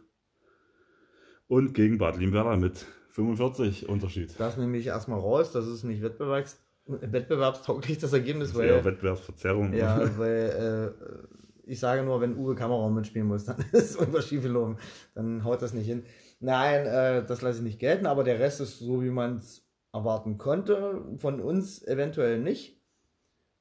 Und 1.47 1.73
gegen 1.73 1.97
Bad 1.97 2.17
Limwerder 2.17 2.57
mit 2.57 2.85
45 3.09 3.89
Unterschied. 3.89 4.39
Das 4.39 4.57
nehme 4.57 4.77
ich 4.77 4.87
erstmal 4.87 5.19
raus. 5.19 5.51
Das 5.51 5.67
ist 5.67 5.83
nicht 5.83 6.01
Wettbewerbs 6.01 6.63
wettbewerbstauglich, 6.85 7.97
das 7.97 8.13
Ergebnis. 8.13 8.49
Das 8.49 8.57
weil, 8.57 8.69
ja 8.69 8.83
Wettbewerbsverzerrung. 8.83 9.73
Ja, 9.73 10.17
weil 10.17 10.95
äh, 10.99 11.48
ich 11.69 11.79
sage 11.79 12.01
nur, 12.03 12.19
wenn 12.19 12.35
Uwe 12.35 12.55
Kameraum 12.55 12.95
mitspielen 12.95 13.27
muss, 13.27 13.45
dann 13.45 13.57
ist 13.71 13.91
es 13.91 13.95
unterschied 13.95 14.41
gelaufen. 14.41 14.77
Dann 15.13 15.43
haut 15.43 15.61
das 15.61 15.73
nicht 15.73 15.85
hin. 15.85 16.03
Nein, 16.39 16.85
äh, 16.85 17.25
das 17.25 17.41
lasse 17.41 17.59
ich 17.59 17.63
nicht 17.63 17.79
gelten, 17.79 18.07
aber 18.07 18.23
der 18.23 18.39
Rest 18.39 18.59
ist 18.59 18.79
so, 18.79 19.03
wie 19.03 19.11
man 19.11 19.37
es 19.37 19.65
erwarten 19.93 20.37
konnte. 20.37 21.03
Von 21.17 21.39
uns 21.39 21.85
eventuell 21.85 22.39
nicht. 22.39 22.81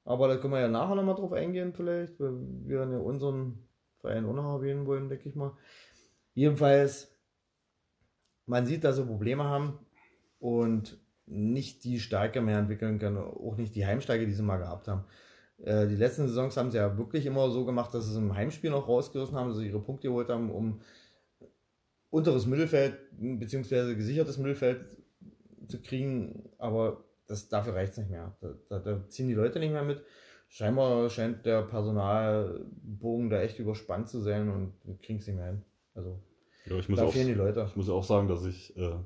Aber 0.04 0.26
da 0.26 0.38
können 0.38 0.54
wir 0.54 0.60
ja 0.60 0.68
nachher 0.68 0.94
nochmal 0.94 1.16
drauf 1.16 1.32
eingehen, 1.32 1.74
vielleicht, 1.74 2.18
weil 2.18 2.32
wir 2.64 2.78
ja 2.78 2.98
unseren 2.98 3.68
Verein 4.00 4.24
auch 4.24 4.32
noch 4.32 4.54
erwähnen 4.54 4.86
wollen, 4.86 5.10
denke 5.10 5.28
ich 5.28 5.34
mal. 5.34 5.52
Jedenfalls, 6.32 7.14
man 8.46 8.64
sieht, 8.64 8.84
dass 8.84 8.96
sie 8.96 9.04
Probleme 9.04 9.44
haben 9.44 9.78
und 10.38 10.98
nicht 11.26 11.84
die 11.84 12.00
Stärke 12.00 12.40
mehr 12.40 12.58
entwickeln 12.58 12.98
können, 12.98 13.18
auch 13.18 13.56
nicht 13.58 13.74
die 13.74 13.84
Heimstärke, 13.84 14.24
die 14.24 14.32
sie 14.32 14.42
mal 14.42 14.56
gehabt 14.56 14.88
haben. 14.88 15.04
Äh, 15.62 15.88
die 15.88 15.96
letzten 15.96 16.28
Saisons 16.28 16.56
haben 16.56 16.70
sie 16.70 16.78
ja 16.78 16.96
wirklich 16.96 17.26
immer 17.26 17.50
so 17.50 17.64
gemacht, 17.64 17.92
dass 17.92 18.06
sie 18.06 18.12
es 18.12 18.16
im 18.16 18.34
Heimspiel 18.34 18.70
noch 18.70 18.88
rausgerissen 18.88 19.36
haben, 19.36 19.50
dass 19.50 19.58
sie 19.58 19.68
ihre 19.68 19.80
Punkte 19.80 20.08
geholt 20.08 20.28
haben, 20.28 20.50
um 20.50 20.80
unteres 22.10 22.46
Mittelfeld 22.46 22.98
beziehungsweise 23.10 23.96
gesichertes 23.96 24.38
Mittelfeld 24.38 24.96
zu 25.68 25.82
kriegen, 25.82 26.48
aber 26.58 27.04
das, 27.26 27.48
dafür 27.48 27.74
reicht 27.74 27.92
es 27.92 27.98
nicht 27.98 28.10
mehr. 28.10 28.36
Da, 28.40 28.54
da, 28.68 28.78
da, 28.78 29.08
ziehen 29.08 29.28
die 29.28 29.34
Leute 29.34 29.58
nicht 29.58 29.72
mehr 29.72 29.84
mit. 29.84 30.02
Scheinbar 30.48 31.10
scheint 31.10 31.44
der 31.44 31.62
Personalbogen 31.62 33.28
da 33.28 33.42
echt 33.42 33.58
überspannt 33.58 34.08
zu 34.08 34.20
sein 34.20 34.48
und 34.48 34.72
kriegen 35.02 35.18
es 35.18 35.26
nicht 35.26 35.36
mehr 35.36 35.46
hin. 35.46 35.62
Also 35.94 36.22
ja, 36.64 36.76
ich 36.76 36.88
muss 36.88 36.98
da 36.98 37.04
auch, 37.04 37.12
fehlen 37.12 37.26
die 37.26 37.34
Leute. 37.34 37.66
Ich 37.68 37.76
muss 37.76 37.90
auch 37.90 38.04
sagen, 38.04 38.28
dass 38.28 38.46
ich 38.46 38.74
äh, 38.78 38.96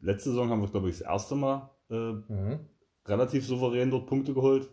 letzte 0.00 0.30
Saison 0.30 0.50
haben 0.50 0.62
wir, 0.62 0.68
glaube 0.68 0.90
ich, 0.90 0.98
das 0.98 1.06
erste 1.06 1.36
Mal 1.36 1.70
äh, 1.90 1.94
mhm. 1.94 2.60
relativ 3.06 3.46
souverän 3.46 3.90
dort 3.90 4.06
Punkte 4.06 4.34
geholt. 4.34 4.68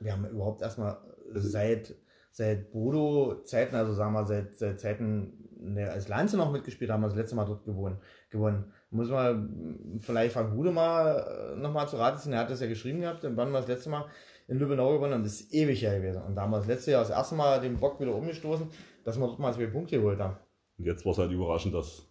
Wir 0.00 0.12
haben 0.12 0.26
überhaupt 0.26 0.62
erstmal 0.62 0.98
seit, 1.32 1.94
seit 2.30 2.72
Bodo-Zeiten, 2.72 3.76
also 3.76 3.92
sagen 3.92 4.12
wir 4.12 4.26
seit, 4.26 4.56
seit 4.56 4.80
Zeiten 4.80 5.48
ne, 5.60 5.90
als 5.90 6.08
Lanze 6.08 6.36
noch 6.36 6.52
mitgespielt 6.52 6.90
haben, 6.90 7.02
wir 7.02 7.08
das 7.08 7.16
letzte 7.16 7.36
Mal 7.36 7.46
dort 7.46 7.64
gewonnen. 7.64 7.98
gewonnen. 8.30 8.72
Muss 8.90 9.08
man 9.08 9.98
vielleicht 10.00 10.32
Frank 10.32 10.52
Hude 10.54 10.70
mal 10.70 11.54
äh, 11.54 11.60
nochmal 11.60 11.88
zu 11.88 11.96
Rate 11.96 12.18
ziehen, 12.18 12.32
er 12.32 12.40
hat 12.40 12.50
das 12.50 12.60
ja 12.60 12.66
geschrieben 12.66 13.00
gehabt, 13.00 13.22
wann 13.22 13.50
wir 13.50 13.58
das 13.58 13.68
letzte 13.68 13.90
Mal 13.90 14.06
in 14.46 14.58
Lübbenau 14.58 14.92
gewonnen 14.92 15.14
haben, 15.14 15.22
das 15.22 15.40
ist 15.40 15.54
ewig 15.54 15.82
her 15.82 15.98
gewesen. 15.98 16.22
Und 16.22 16.36
da 16.36 16.42
haben 16.42 16.50
wir 16.50 16.58
das 16.58 16.66
letzte 16.66 16.92
Jahr 16.92 17.00
das 17.00 17.10
erste 17.10 17.34
Mal 17.34 17.60
den 17.60 17.78
Bock 17.78 18.00
wieder 18.00 18.14
umgestoßen, 18.14 18.68
dass 19.04 19.18
wir 19.18 19.26
dort 19.26 19.38
mal 19.38 19.52
zwei 19.52 19.66
Punkte 19.66 19.96
geholt 19.96 20.20
haben. 20.20 20.36
Und 20.78 20.84
jetzt 20.84 21.04
war 21.04 21.12
es 21.12 21.18
halt 21.18 21.30
überraschend, 21.30 21.74
dass 21.74 22.06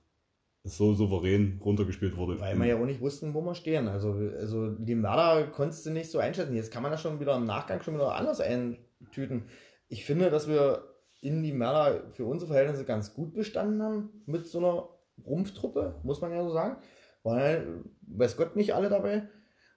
so 0.63 0.93
souverän 0.93 1.59
runtergespielt 1.63 2.15
wurde. 2.15 2.39
Weil 2.39 2.57
wir 2.57 2.65
ja 2.65 2.79
auch 2.79 2.85
nicht 2.85 3.01
wussten, 3.01 3.33
wo 3.33 3.41
wir 3.41 3.53
stehen. 3.53 3.87
Also, 3.87 4.13
also 4.13 4.69
die 4.69 4.95
Mörder 4.95 5.47
konntest 5.47 5.85
du 5.85 5.91
nicht 5.91 6.09
so 6.09 6.19
einschätzen. 6.19 6.55
Jetzt 6.55 6.71
kann 6.71 6.83
man 6.83 6.91
das 6.91 7.01
schon 7.01 7.19
wieder 7.19 7.35
im 7.35 7.45
Nachgang 7.45 7.81
schon 7.81 7.95
wieder 7.95 8.15
anders 8.15 8.39
eintüten. 8.39 9.43
Ich 9.89 10.05
finde, 10.05 10.29
dass 10.29 10.47
wir 10.47 10.83
in 11.19 11.43
die 11.43 11.53
Mörder 11.53 12.09
für 12.11 12.25
unsere 12.25 12.51
Verhältnisse 12.51 12.85
ganz 12.85 13.13
gut 13.13 13.33
bestanden 13.33 13.81
haben 13.81 14.23
mit 14.25 14.47
so 14.47 14.59
einer 14.59 14.89
Rumpftruppe, 15.25 15.95
muss 16.03 16.21
man 16.21 16.31
ja 16.31 16.43
so 16.43 16.51
sagen. 16.51 16.77
Weil, 17.23 17.83
weiß 18.07 18.37
Gott, 18.37 18.55
nicht 18.55 18.73
alle 18.73 18.89
dabei. 18.89 19.27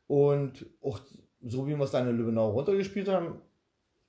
Und 0.07 0.67
auch 0.83 1.01
so 1.43 1.67
wie 1.67 1.77
wir 1.77 1.85
es 1.85 1.91
dann 1.91 2.09
in 2.09 2.17
Lübbenau 2.17 2.51
runtergespielt 2.51 3.09
haben, 3.09 3.41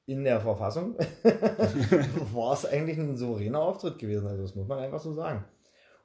in 0.06 0.24
der 0.24 0.40
Verfassung, 0.40 0.96
war 2.34 2.54
es 2.54 2.66
eigentlich 2.66 2.98
ein 2.98 3.18
souveräner 3.18 3.60
Auftritt 3.60 4.00
gewesen. 4.00 4.28
Also 4.28 4.44
das 4.44 4.56
muss 4.56 4.68
man 4.68 4.80
einfach 4.80 5.00
so 5.00 5.14
sagen. 5.14 5.44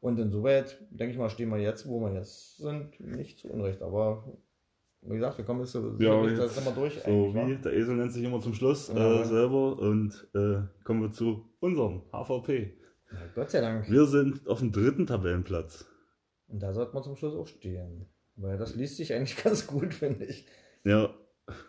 Und 0.02 0.18
insoweit, 0.18 0.80
denke 0.90 1.12
ich 1.12 1.18
mal, 1.18 1.30
stehen 1.30 1.48
wir 1.50 1.58
jetzt, 1.58 1.86
wo 1.86 2.00
wir 2.00 2.12
jetzt 2.12 2.56
sind, 2.56 2.98
nicht 2.98 3.38
zu 3.38 3.46
Unrecht. 3.46 3.82
Aber 3.82 4.24
wie 5.02 5.14
gesagt, 5.14 5.38
wir 5.38 5.44
kommen 5.44 5.60
jetzt 5.60 5.70
so, 5.70 5.96
ja, 6.00 6.24
jetzt, 6.24 6.40
das 6.40 6.58
immer 6.58 6.74
durch. 6.74 6.94
So 6.94 7.32
wie 7.32 7.56
der 7.56 7.72
Esel 7.72 7.94
nennt 7.94 8.12
sich 8.12 8.24
immer 8.24 8.40
zum 8.40 8.52
Schluss 8.52 8.88
äh, 8.88 9.24
selber 9.24 9.78
und 9.78 10.28
äh, 10.34 10.62
kommen 10.82 11.02
wir 11.02 11.12
zu 11.12 11.48
unserem 11.60 12.02
HVP. 12.10 12.74
Ja, 13.12 13.18
Gott 13.36 13.52
sei 13.52 13.60
Dank. 13.60 13.88
Wir 13.88 14.06
sind 14.06 14.48
auf 14.48 14.58
dem 14.58 14.72
dritten 14.72 15.06
Tabellenplatz. 15.06 15.86
Und 16.48 16.60
da 16.60 16.72
sollte 16.72 16.94
man 16.94 17.04
zum 17.04 17.14
Schluss 17.14 17.36
auch 17.36 17.46
stehen. 17.46 18.08
Weil 18.34 18.58
das 18.58 18.74
liest 18.74 18.96
sich 18.96 19.14
eigentlich 19.14 19.36
ganz 19.44 19.68
gut, 19.68 19.94
finde 19.94 20.24
ich. 20.24 20.48
Ja, 20.82 21.14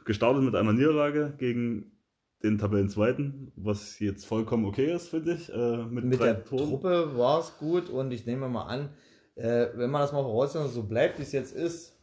gestartet 0.06 0.42
mit 0.42 0.56
einer 0.56 0.74
Niederlage 0.74 1.36
gegen 1.38 2.00
den 2.44 2.58
Tabellenzweiten, 2.58 3.52
was 3.56 4.00
jetzt 4.00 4.26
vollkommen 4.26 4.66
okay 4.66 4.94
ist, 4.94 5.08
finde 5.08 5.34
ich. 5.34 5.52
Äh, 5.52 5.86
mit 5.86 6.04
mit 6.04 6.20
der 6.20 6.44
Toren. 6.44 6.70
Truppe 6.70 7.18
war 7.18 7.40
es 7.40 7.58
gut 7.58 7.90
und 7.90 8.12
ich 8.12 8.26
nehme 8.26 8.50
mal 8.50 8.64
an, 8.66 8.90
äh, 9.36 9.68
wenn 9.76 9.90
man 9.90 10.02
das 10.02 10.12
mal 10.12 10.24
voraussetzt, 10.24 10.74
so 10.74 10.84
bleibt, 10.84 11.20
wie 11.20 11.24
es 11.24 11.32
jetzt 11.32 11.56
ist, 11.56 11.98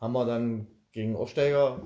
haben 0.00 0.12
wir 0.12 0.24
dann 0.24 0.68
gegen 0.92 1.16
Aufsteiger 1.16 1.80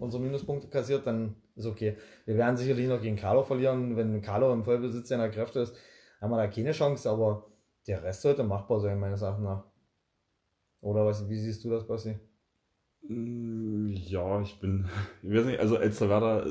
unsere 0.00 0.22
Minuspunkte 0.22 0.68
kassiert, 0.68 1.06
dann 1.06 1.36
ist 1.56 1.66
okay. 1.66 1.96
Wir 2.26 2.36
werden 2.36 2.56
sicherlich 2.56 2.88
noch 2.88 3.00
gegen 3.00 3.16
Carlo 3.16 3.42
verlieren. 3.42 3.96
Wenn 3.96 4.20
Carlo 4.22 4.52
im 4.52 4.64
Vollbesitz 4.64 5.08
seiner 5.08 5.28
Kräfte 5.28 5.60
ist, 5.60 5.74
haben 6.20 6.30
wir 6.30 6.36
da 6.36 6.46
keine 6.46 6.72
Chance, 6.72 7.08
aber 7.08 7.46
der 7.86 8.02
Rest 8.02 8.22
sollte 8.22 8.44
machbar 8.44 8.80
sein, 8.80 8.98
meines 8.98 9.22
Erachtens 9.22 9.44
nach. 9.44 9.64
Oder 10.80 11.06
was, 11.06 11.28
wie 11.28 11.38
siehst 11.38 11.64
du 11.64 11.70
das, 11.70 11.86
Basti? 11.86 12.18
Mm, 13.08 13.88
ja, 13.88 14.40
ich 14.42 14.58
bin, 14.60 14.88
ich 15.22 15.34
weiß 15.34 15.46
nicht, 15.46 15.60
also 15.60 15.76
Elsterwerda 15.76 16.46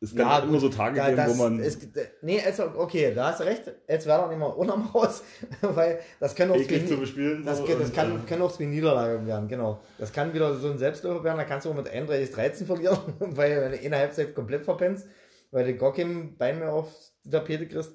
es 0.00 0.14
kann 0.14 0.28
ja, 0.28 0.38
immer 0.38 0.60
so 0.60 0.68
Tage 0.68 0.96
da, 0.96 1.06
geben, 1.06 1.16
das, 1.16 1.30
wo 1.30 1.42
man. 1.42 1.58
Es, 1.58 1.76
nee, 2.22 2.40
also, 2.40 2.70
okay, 2.76 3.12
da 3.12 3.30
hast 3.30 3.40
du 3.40 3.44
recht. 3.44 3.62
Jetzt 3.88 4.06
wäre 4.06 4.22
doch 4.22 4.28
nicht 4.28 4.38
mal 4.38 4.46
unterm 4.46 4.86
raus, 4.94 5.24
weil 5.60 5.98
das 6.20 6.36
kann 6.36 6.50
auch 6.52 6.56
zu 6.56 6.96
bespielen. 6.96 7.44
Das, 7.44 7.58
so 7.58 7.66
das 7.66 7.92
kann, 7.92 8.24
kann 8.24 8.40
auch 8.40 8.56
wie 8.60 8.66
Niederlage 8.66 9.26
werden, 9.26 9.48
genau. 9.48 9.80
Das 9.98 10.12
kann 10.12 10.32
wieder 10.32 10.54
so 10.54 10.70
ein 10.70 10.78
Selbstläufer 10.78 11.24
werden, 11.24 11.38
da 11.38 11.44
kannst 11.44 11.66
du 11.66 11.70
auch 11.70 11.74
mit 11.74 11.88
31, 11.88 12.32
13 12.32 12.66
verlieren, 12.66 12.98
weil 13.18 13.60
wenn 13.60 13.72
du 13.72 13.78
in 13.78 13.90
der 13.90 14.00
Halbzeit 14.00 14.36
komplett 14.36 14.64
verpennst, 14.64 15.08
weil 15.50 15.66
du 15.66 15.76
gar 15.76 15.92
kein 15.92 16.36
Bein 16.36 16.60
mehr 16.60 16.72
auf 16.72 16.92
die 17.24 17.30
Tapete 17.30 17.66
kriegst. 17.66 17.92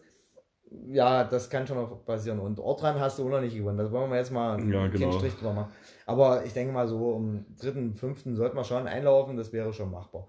ja, 0.89 1.23
das 1.23 1.49
kann 1.49 1.65
schon 1.65 1.77
noch 1.77 2.03
passieren. 2.03 2.39
Und 2.39 2.59
Ortran 2.59 2.99
hast 2.99 3.17
du 3.17 3.23
auch 3.23 3.29
noch 3.29 3.39
nicht 3.39 3.55
gewonnen. 3.55 3.77
Das 3.77 3.91
wollen 3.91 4.11
wir 4.11 4.17
jetzt 4.17 4.31
mal 4.31 4.59
ja, 4.69 4.87
genau. 4.87 5.13
Strich 5.13 5.35
drüber 5.35 5.53
machen. 5.53 5.71
Aber 6.05 6.43
ich 6.43 6.51
denke 6.51 6.73
mal 6.73 6.85
so, 6.85 7.13
um 7.13 7.45
dritten, 7.57 7.95
fünften 7.95 8.35
sollten 8.35 8.57
wir 8.57 8.65
schon 8.65 8.87
einlaufen, 8.87 9.37
das 9.37 9.53
wäre 9.53 9.71
schon 9.71 9.89
machbar. 9.89 10.27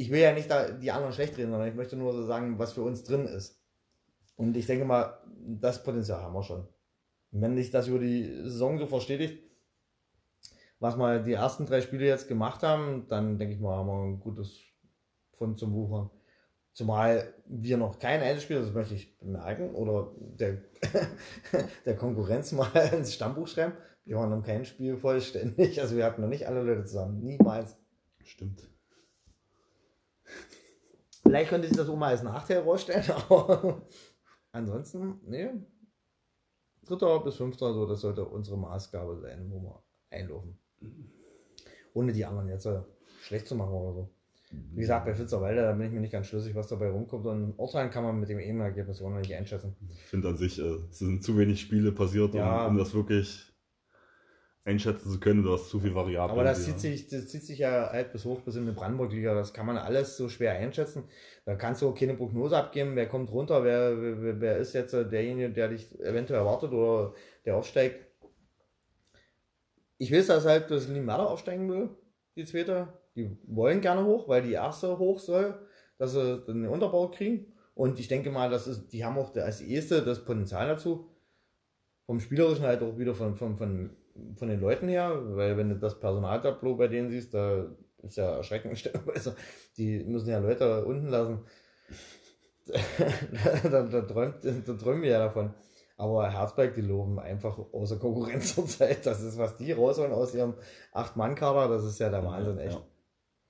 Ich 0.00 0.10
will 0.10 0.20
ja 0.20 0.32
nicht 0.32 0.50
da 0.50 0.70
die 0.70 0.90
anderen 0.92 1.12
schlecht 1.12 1.36
reden, 1.36 1.50
sondern 1.50 1.68
ich 1.68 1.74
möchte 1.74 1.94
nur 1.94 2.14
so 2.14 2.24
sagen, 2.24 2.58
was 2.58 2.72
für 2.72 2.80
uns 2.80 3.04
drin 3.04 3.26
ist. 3.26 3.60
Und 4.34 4.56
ich 4.56 4.64
denke 4.64 4.86
mal, 4.86 5.20
das 5.36 5.82
Potenzial 5.82 6.22
haben 6.22 6.32
wir 6.32 6.42
schon. 6.42 6.66
Wenn 7.32 7.54
sich 7.54 7.70
das 7.70 7.86
über 7.86 7.98
die 7.98 8.24
Saison 8.44 8.78
so 8.78 8.86
verstetigt, 8.86 9.44
was 10.78 10.96
wir 10.96 11.18
die 11.18 11.34
ersten 11.34 11.66
drei 11.66 11.82
Spiele 11.82 12.06
jetzt 12.06 12.28
gemacht 12.28 12.62
haben, 12.62 13.08
dann 13.08 13.36
denke 13.38 13.52
ich 13.52 13.60
mal, 13.60 13.76
haben 13.76 13.88
wir 13.88 14.02
ein 14.06 14.20
gutes 14.20 14.58
Fund 15.34 15.58
zum 15.58 15.74
Wuchern. 15.74 16.08
Zumal 16.72 17.34
wir 17.44 17.76
noch 17.76 17.98
kein 17.98 18.22
Einzelspiel, 18.22 18.58
das 18.60 18.72
möchte 18.72 18.94
ich 18.94 19.18
bemerken, 19.18 19.74
oder 19.74 20.12
der, 20.16 20.62
der 21.84 21.96
Konkurrenz 21.96 22.52
mal 22.52 22.70
ins 22.94 23.12
Stammbuch 23.12 23.48
schreiben. 23.48 23.74
Wir 24.06 24.16
waren 24.16 24.30
noch 24.30 24.42
kein 24.42 24.64
Spiel 24.64 24.96
vollständig, 24.96 25.78
also 25.78 25.94
wir 25.94 26.06
hatten 26.06 26.22
noch 26.22 26.28
nicht 26.30 26.48
alle 26.48 26.62
Leute 26.62 26.86
zusammen. 26.86 27.20
Niemals. 27.20 27.76
Stimmt. 28.24 28.66
Vielleicht 31.30 31.50
könnte 31.50 31.68
sich 31.68 31.76
das 31.76 31.88
auch 31.88 31.96
mal 31.96 32.08
als 32.08 32.22
Nachteil 32.22 32.56
herausstellen, 32.58 33.04
aber 33.28 33.82
ansonsten, 34.52 35.20
nee. 35.26 35.48
Dritter 36.84 37.20
bis 37.20 37.36
fünfter, 37.36 37.72
so, 37.72 37.86
das 37.86 38.00
sollte 38.00 38.24
unsere 38.24 38.58
Maßgabe 38.58 39.18
sein, 39.20 39.50
wo 39.50 39.60
wir 39.62 39.82
einlaufen. 40.10 40.58
Ohne 41.94 42.12
die 42.12 42.24
anderen 42.24 42.48
jetzt 42.48 42.66
äh, 42.66 42.80
schlecht 43.22 43.46
zu 43.46 43.54
machen 43.54 43.72
oder 43.72 43.92
so. 43.92 44.10
Wie 44.72 44.80
gesagt, 44.80 45.06
bei 45.06 45.14
Fitzerwalder, 45.14 45.62
da 45.62 45.72
bin 45.72 45.86
ich 45.86 45.92
mir 45.92 46.00
nicht 46.00 46.10
ganz 46.10 46.26
schlüssig, 46.26 46.56
was 46.56 46.66
dabei 46.66 46.90
rumkommt. 46.90 47.24
Und 47.26 47.54
Ortrein 47.56 47.90
kann 47.90 48.02
man 48.02 48.18
mit 48.18 48.28
dem 48.28 48.40
EM-Ergebnis 48.40 49.00
auch 49.00 49.10
noch 49.10 49.18
nicht 49.18 49.32
einschätzen. 49.32 49.76
Ich 49.88 50.02
finde 50.06 50.28
an 50.28 50.36
sich, 50.36 50.58
äh, 50.58 50.62
es 50.90 50.98
sind 50.98 51.22
zu 51.22 51.38
wenig 51.38 51.60
Spiele 51.60 51.92
passiert, 51.92 52.34
Ja. 52.34 52.64
um, 52.66 52.72
um 52.72 52.78
das 52.78 52.92
wirklich 52.92 53.49
einschätzen 54.64 55.10
zu 55.10 55.20
können. 55.20 55.42
Du 55.42 55.52
hast 55.52 55.70
zu 55.70 55.80
viel 55.80 55.94
Variablen. 55.94 56.38
Aber 56.38 56.44
das 56.44 56.64
zieht, 56.64 56.80
sich, 56.80 57.08
das 57.08 57.28
zieht 57.28 57.44
sich 57.44 57.58
ja 57.58 57.90
halt 57.90 58.12
bis 58.12 58.24
hoch 58.24 58.40
bis 58.40 58.56
in 58.56 58.66
die 58.66 58.72
Brandenburg-Liga. 58.72 59.34
Das 59.34 59.52
kann 59.52 59.66
man 59.66 59.76
alles 59.76 60.16
so 60.16 60.28
schwer 60.28 60.52
einschätzen. 60.52 61.04
Da 61.44 61.54
kannst 61.54 61.82
du 61.82 61.88
auch 61.88 61.94
keine 61.94 62.14
Prognose 62.14 62.56
abgeben, 62.56 62.96
wer 62.96 63.08
kommt 63.08 63.30
runter, 63.32 63.64
wer, 63.64 64.00
wer, 64.00 64.40
wer 64.40 64.58
ist 64.58 64.74
jetzt 64.74 64.92
derjenige, 64.92 65.50
der 65.50 65.68
dich 65.68 65.98
eventuell 66.00 66.40
erwartet 66.40 66.72
oder 66.72 67.14
der 67.44 67.56
aufsteigt. 67.56 68.06
Ich 69.98 70.12
weiß, 70.12 70.28
dass 70.28 70.46
halt 70.46 70.70
das 70.70 70.88
Limada 70.88 71.24
aufsteigen 71.24 71.68
will, 71.70 71.90
die 72.36 72.44
zweite. 72.44 72.88
Die 73.16 73.36
wollen 73.46 73.80
gerne 73.80 74.04
hoch, 74.04 74.28
weil 74.28 74.42
die 74.42 74.52
erste 74.52 74.98
hoch 74.98 75.18
soll, 75.18 75.58
dass 75.98 76.12
sie 76.12 76.44
den 76.46 76.66
Unterbau 76.68 77.08
kriegen. 77.08 77.52
Und 77.74 77.98
ich 77.98 78.08
denke 78.08 78.30
mal, 78.30 78.50
das 78.50 78.66
ist, 78.66 78.88
die 78.92 79.04
haben 79.04 79.18
auch 79.18 79.34
als 79.34 79.60
erste 79.60 80.02
das 80.02 80.24
Potenzial 80.24 80.68
dazu. 80.68 81.08
Vom 82.06 82.20
Spielerischen 82.20 82.64
halt 82.64 82.82
auch 82.82 82.98
wieder 82.98 83.14
von, 83.14 83.36
von, 83.36 83.56
von, 83.56 83.90
von 84.36 84.48
den 84.48 84.60
Leuten 84.60 84.88
her, 84.88 85.20
weil 85.36 85.56
wenn 85.56 85.68
du 85.70 85.76
das 85.76 85.98
Personaltableau 85.98 86.76
bei 86.76 86.88
denen 86.88 87.10
siehst, 87.10 87.34
da 87.34 87.66
ist 88.02 88.16
ja 88.16 88.36
erschreckend 88.36 88.78
stellenweise. 88.78 89.36
Die 89.76 90.04
müssen 90.04 90.28
ja 90.28 90.38
Leute 90.38 90.84
unten 90.84 91.08
lassen. 91.08 91.40
da, 93.70 93.82
da, 93.82 94.00
träumt, 94.02 94.36
da 94.44 94.72
träumen 94.74 95.02
wir 95.02 95.10
ja 95.10 95.18
davon. 95.18 95.54
Aber 95.96 96.30
Herzberg, 96.30 96.74
die 96.74 96.80
loben 96.80 97.18
einfach 97.18 97.58
außer 97.58 97.98
Konkurrenz 97.98 98.54
zurzeit. 98.54 99.04
Das 99.04 99.20
ist, 99.22 99.36
was 99.36 99.56
die 99.56 99.72
rausholen 99.72 100.12
aus 100.12 100.34
ihrem 100.34 100.54
Acht-Mann-Kader, 100.92 101.68
das 101.68 101.84
ist 101.84 101.98
ja 101.98 102.08
der 102.08 102.24
Wahnsinn, 102.24 102.58
echt. 102.58 102.76
Ja. 102.76 102.82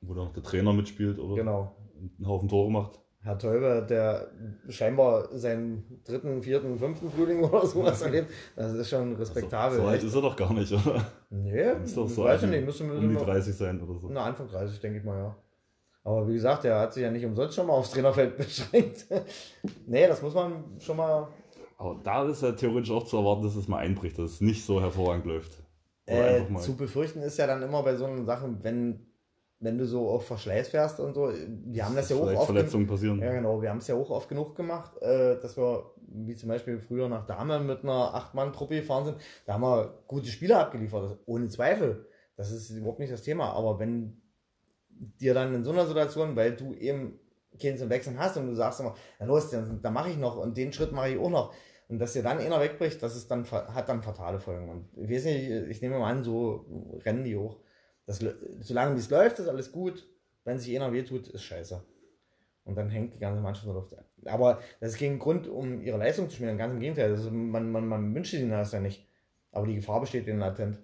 Wo 0.00 0.14
noch 0.14 0.32
der 0.32 0.42
Trainer 0.42 0.72
mitspielt 0.72 1.18
oder 1.18 1.36
Genau. 1.36 1.76
einen 1.96 2.26
Haufen 2.26 2.48
Tore 2.48 2.70
macht. 2.72 2.98
Herr 3.22 3.38
Teuber, 3.38 3.82
der 3.82 4.30
scheinbar 4.70 5.28
seinen 5.36 6.00
dritten, 6.04 6.42
vierten, 6.42 6.78
fünften 6.78 7.10
Frühling 7.10 7.44
oder 7.44 7.66
sowas 7.66 8.00
erlebt, 8.00 8.30
das 8.56 8.72
ist 8.72 8.88
schon 8.88 9.14
respektabel. 9.14 9.76
So, 9.76 9.82
so 9.82 9.88
alt 9.88 10.02
ist 10.02 10.14
er 10.14 10.22
doch 10.22 10.36
gar 10.36 10.52
nicht, 10.54 10.72
oder? 10.72 11.04
nee, 11.28 11.72
Ist 11.84 11.96
doch 11.96 12.08
so 12.08 12.24
weiß 12.24 12.42
ich 12.44 12.48
nicht, 12.50 12.64
müssen 12.64 12.90
wir 12.90 12.96
um 12.98 13.08
die 13.08 13.14
noch- 13.14 13.26
30 13.26 13.54
sein 13.54 13.80
oder 13.82 13.98
so. 13.98 14.08
Na, 14.10 14.24
Anfang 14.24 14.48
30, 14.48 14.80
denke 14.80 14.98
ich 15.00 15.04
mal, 15.04 15.18
ja. 15.18 15.36
Aber 16.02 16.26
wie 16.28 16.32
gesagt, 16.32 16.64
der 16.64 16.78
hat 16.80 16.94
sich 16.94 17.02
ja 17.02 17.10
nicht 17.10 17.26
umsonst 17.26 17.54
schon 17.54 17.66
mal 17.66 17.74
aufs 17.74 17.90
Trainerfeld 17.90 18.36
beschränkt. 18.38 19.06
nee, 19.86 20.06
das 20.06 20.22
muss 20.22 20.32
man 20.34 20.64
schon 20.78 20.96
mal. 20.96 21.28
Aber 21.76 22.00
da 22.02 22.24
ist 22.26 22.42
ja 22.42 22.52
theoretisch 22.52 22.90
auch 22.90 23.04
zu 23.04 23.18
erwarten, 23.18 23.42
dass 23.42 23.54
es 23.54 23.68
mal 23.68 23.78
einbricht, 23.78 24.18
dass 24.18 24.30
es 24.32 24.40
nicht 24.40 24.64
so 24.64 24.80
hervorragend 24.80 25.26
läuft. 25.26 25.62
Äh, 26.06 26.42
zu 26.58 26.74
befürchten 26.74 27.20
ist 27.20 27.36
ja 27.38 27.46
dann 27.46 27.62
immer 27.62 27.82
bei 27.82 27.94
so 27.96 28.06
einen 28.06 28.24
Sachen, 28.24 28.64
wenn, 28.64 29.09
wenn 29.60 29.76
du 29.76 29.86
so 29.86 30.08
auf 30.08 30.26
Verschleiß 30.26 30.70
fährst 30.70 31.00
und 31.00 31.14
so. 31.14 31.30
Wir 31.66 31.84
haben 31.84 31.94
das 31.94 32.08
ja 32.08 32.16
auch 32.16 32.32
oft. 32.32 32.46
Verletzungen 32.46 32.86
passieren. 32.86 33.20
Ja, 33.20 33.32
genau. 33.32 33.60
Wir 33.60 33.68
haben 33.68 33.78
es 33.78 33.86
ja 33.86 33.94
auch 33.94 34.10
oft 34.10 34.28
genug 34.28 34.56
gemacht, 34.56 35.00
äh, 35.02 35.38
dass 35.38 35.56
wir, 35.56 35.92
wie 36.08 36.34
zum 36.34 36.48
Beispiel 36.48 36.80
früher 36.80 37.08
nach 37.08 37.26
Dame 37.26 37.60
mit 37.60 37.84
einer 37.84 38.14
Acht-Mann-Truppe 38.14 38.76
gefahren 38.76 39.04
sind. 39.04 39.18
Da 39.44 39.54
haben 39.54 39.62
wir 39.62 40.02
gute 40.06 40.28
Spieler 40.28 40.60
abgeliefert, 40.60 41.18
ohne 41.26 41.48
Zweifel. 41.48 42.06
Das 42.36 42.50
ist 42.50 42.70
überhaupt 42.70 43.00
nicht 43.00 43.12
das 43.12 43.22
Thema. 43.22 43.52
Aber 43.52 43.78
wenn 43.78 44.22
dir 44.88 45.34
dann 45.34 45.54
in 45.54 45.62
so 45.62 45.72
einer 45.72 45.86
Situation, 45.86 46.36
weil 46.36 46.56
du 46.56 46.72
eben 46.74 47.20
keinen 47.60 47.76
zum 47.76 47.90
Wechseln 47.90 48.18
hast 48.18 48.38
und 48.38 48.46
du 48.46 48.54
sagst 48.54 48.80
immer, 48.80 48.94
na 49.18 49.26
los, 49.26 49.50
dann, 49.50 49.82
dann 49.82 49.92
mache 49.92 50.10
ich 50.10 50.16
noch 50.16 50.38
und 50.38 50.56
den 50.56 50.72
Schritt 50.72 50.92
mache 50.92 51.10
ich 51.10 51.18
auch 51.18 51.30
noch. 51.30 51.54
Und 51.88 51.98
dass 51.98 52.14
dir 52.14 52.22
dann 52.22 52.38
einer 52.38 52.60
wegbricht, 52.60 53.02
das 53.02 53.16
ist 53.16 53.30
dann, 53.30 53.44
hat 53.50 53.88
dann 53.88 54.02
fatale 54.02 54.38
Folgen. 54.38 54.70
Und 54.70 54.88
ich 54.96 55.10
weiß 55.10 55.24
nicht, 55.24 55.50
ich 55.50 55.82
nehme 55.82 55.98
mal 55.98 56.10
an, 56.10 56.22
so 56.24 56.64
rennen 57.04 57.24
die 57.24 57.36
hoch. 57.36 57.58
Das, 58.10 58.24
solange 58.58 58.96
es 58.96 59.08
läuft, 59.08 59.38
ist 59.38 59.46
alles 59.46 59.70
gut. 59.70 60.04
Wenn 60.44 60.58
sich 60.58 60.74
einer 60.74 60.92
wehtut, 60.92 61.28
ist 61.28 61.44
scheiße. 61.44 61.80
Und 62.64 62.74
dann 62.76 62.90
hängt 62.90 63.14
die 63.14 63.20
ganze 63.20 63.40
Mannschaft 63.40 63.66
in 63.66 63.72
der 63.72 63.80
Luft. 63.80 63.94
Aber 64.24 64.60
das 64.80 64.92
ist 64.92 64.98
kein 64.98 65.20
Grund, 65.20 65.46
um 65.46 65.80
ihre 65.80 65.96
Leistung 65.96 66.28
zu 66.28 66.34
spielen. 66.34 66.58
Ganz 66.58 66.74
im 66.74 66.80
Gegenteil. 66.80 67.12
Also 67.12 67.30
man, 67.30 67.70
man, 67.70 67.86
man 67.86 68.12
wünscht 68.12 68.34
ihnen 68.34 68.50
das 68.50 68.72
ja 68.72 68.80
nicht. 68.80 69.06
Aber 69.52 69.66
die 69.68 69.76
Gefahr 69.76 70.00
besteht 70.00 70.26
ihnen 70.26 70.40
latent. 70.40 70.78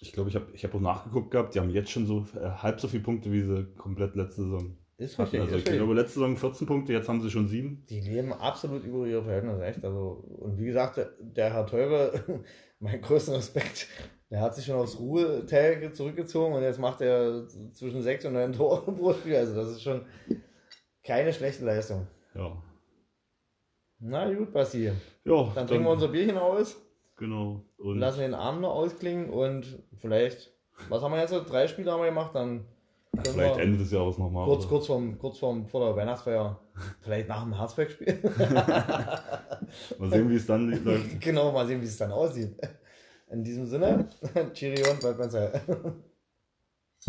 Ich 0.00 0.12
glaube, 0.12 0.30
ich 0.30 0.34
habe 0.34 0.46
ich 0.52 0.64
hab 0.64 0.74
auch 0.74 0.80
nachgeguckt 0.80 1.30
gehabt, 1.30 1.54
die 1.54 1.60
haben 1.60 1.70
jetzt 1.70 1.90
schon 1.90 2.06
so 2.06 2.26
äh, 2.34 2.48
halb 2.48 2.80
so 2.80 2.88
viele 2.88 3.04
Punkte, 3.04 3.30
wie 3.30 3.42
sie 3.42 3.72
komplett 3.76 4.16
letzte 4.16 4.42
Saison 4.42 4.76
Ist 5.00 5.18
richtig. 5.18 5.40
Also 5.40 5.56
ist 5.56 5.68
ich 5.68 5.74
glaube, 5.74 5.94
letzte 5.94 6.20
Saison 6.20 6.36
14 6.36 6.66
Punkte, 6.66 6.92
jetzt 6.92 7.08
haben 7.08 7.20
sie 7.20 7.30
schon 7.30 7.48
sieben. 7.48 7.84
Die 7.88 8.00
leben 8.00 8.32
absolut 8.32 8.84
über 8.84 9.06
ihre 9.06 9.24
Verhältnisse, 9.24 9.64
echt. 9.64 9.84
Also, 9.84 10.24
und 10.38 10.58
wie 10.58 10.66
gesagt, 10.66 11.00
der, 11.18 11.52
Herr 11.52 11.66
Teure, 11.66 12.44
mein 12.80 13.00
größter 13.00 13.36
Respekt, 13.36 13.88
der 14.30 14.40
hat 14.42 14.54
sich 14.54 14.66
schon 14.66 14.76
aufs 14.76 14.98
Ruheteil 14.98 15.92
zurückgezogen 15.92 16.54
und 16.54 16.62
jetzt 16.62 16.78
macht 16.78 17.00
er 17.00 17.48
zwischen 17.72 18.02
sechs 18.02 18.24
und 18.26 18.34
neun 18.34 18.52
Tore 18.52 18.92
pro 18.92 19.14
Spiel. 19.14 19.36
Also, 19.36 19.54
das 19.54 19.70
ist 19.70 19.82
schon 19.82 20.04
keine 21.02 21.32
schlechte 21.32 21.64
Leistung. 21.64 22.06
Ja. 22.34 22.62
Na 23.98 24.32
gut, 24.32 24.52
Basti. 24.52 24.92
Ja, 25.24 25.52
Dann 25.54 25.66
trinken 25.66 25.84
wir 25.84 25.92
unser 25.92 26.08
Bierchen 26.08 26.38
aus, 26.38 26.76
Genau. 27.20 27.66
Und 27.76 27.98
lassen 27.98 28.20
den 28.20 28.34
Abend 28.34 28.62
noch 28.62 28.74
ausklingen 28.74 29.28
und 29.28 29.82
vielleicht, 29.98 30.54
was 30.88 31.02
haben 31.02 31.12
wir 31.12 31.20
jetzt? 31.20 31.32
Drei 31.50 31.68
Spiele 31.68 31.92
haben 31.92 32.00
wir 32.00 32.08
gemacht, 32.08 32.34
dann 32.34 32.66
vielleicht 33.18 33.58
Ende 33.58 33.78
des 33.78 33.90
Jahres 33.90 34.18
nochmal. 34.18 34.46
kurz, 34.46 34.68
kurz, 34.68 34.86
vorm, 34.86 35.18
kurz 35.18 35.38
vorm, 35.38 35.66
vor 35.66 35.86
der 35.86 35.96
Weihnachtsfeier, 35.96 36.60
vielleicht 37.00 37.28
nach 37.28 37.42
dem 37.42 37.56
Herzberg-Spiel. 37.56 38.18
Mal 39.98 40.10
sehen, 40.10 40.30
wie 40.30 40.36
es 40.36 40.46
dann 40.46 40.84
läuft. 40.84 41.20
genau, 41.20 41.52
mal 41.52 41.66
sehen, 41.66 41.80
wie 41.80 41.86
es 41.86 41.96
dann 41.96 42.12
aussieht. 42.12 42.56
In 43.30 43.44
diesem 43.44 43.66
Sinne, 43.66 44.08
Cheerio 44.52 44.90
und 44.90 45.00
bleibt 45.00 45.18
ganz 45.18 45.34
heil. 45.34 45.60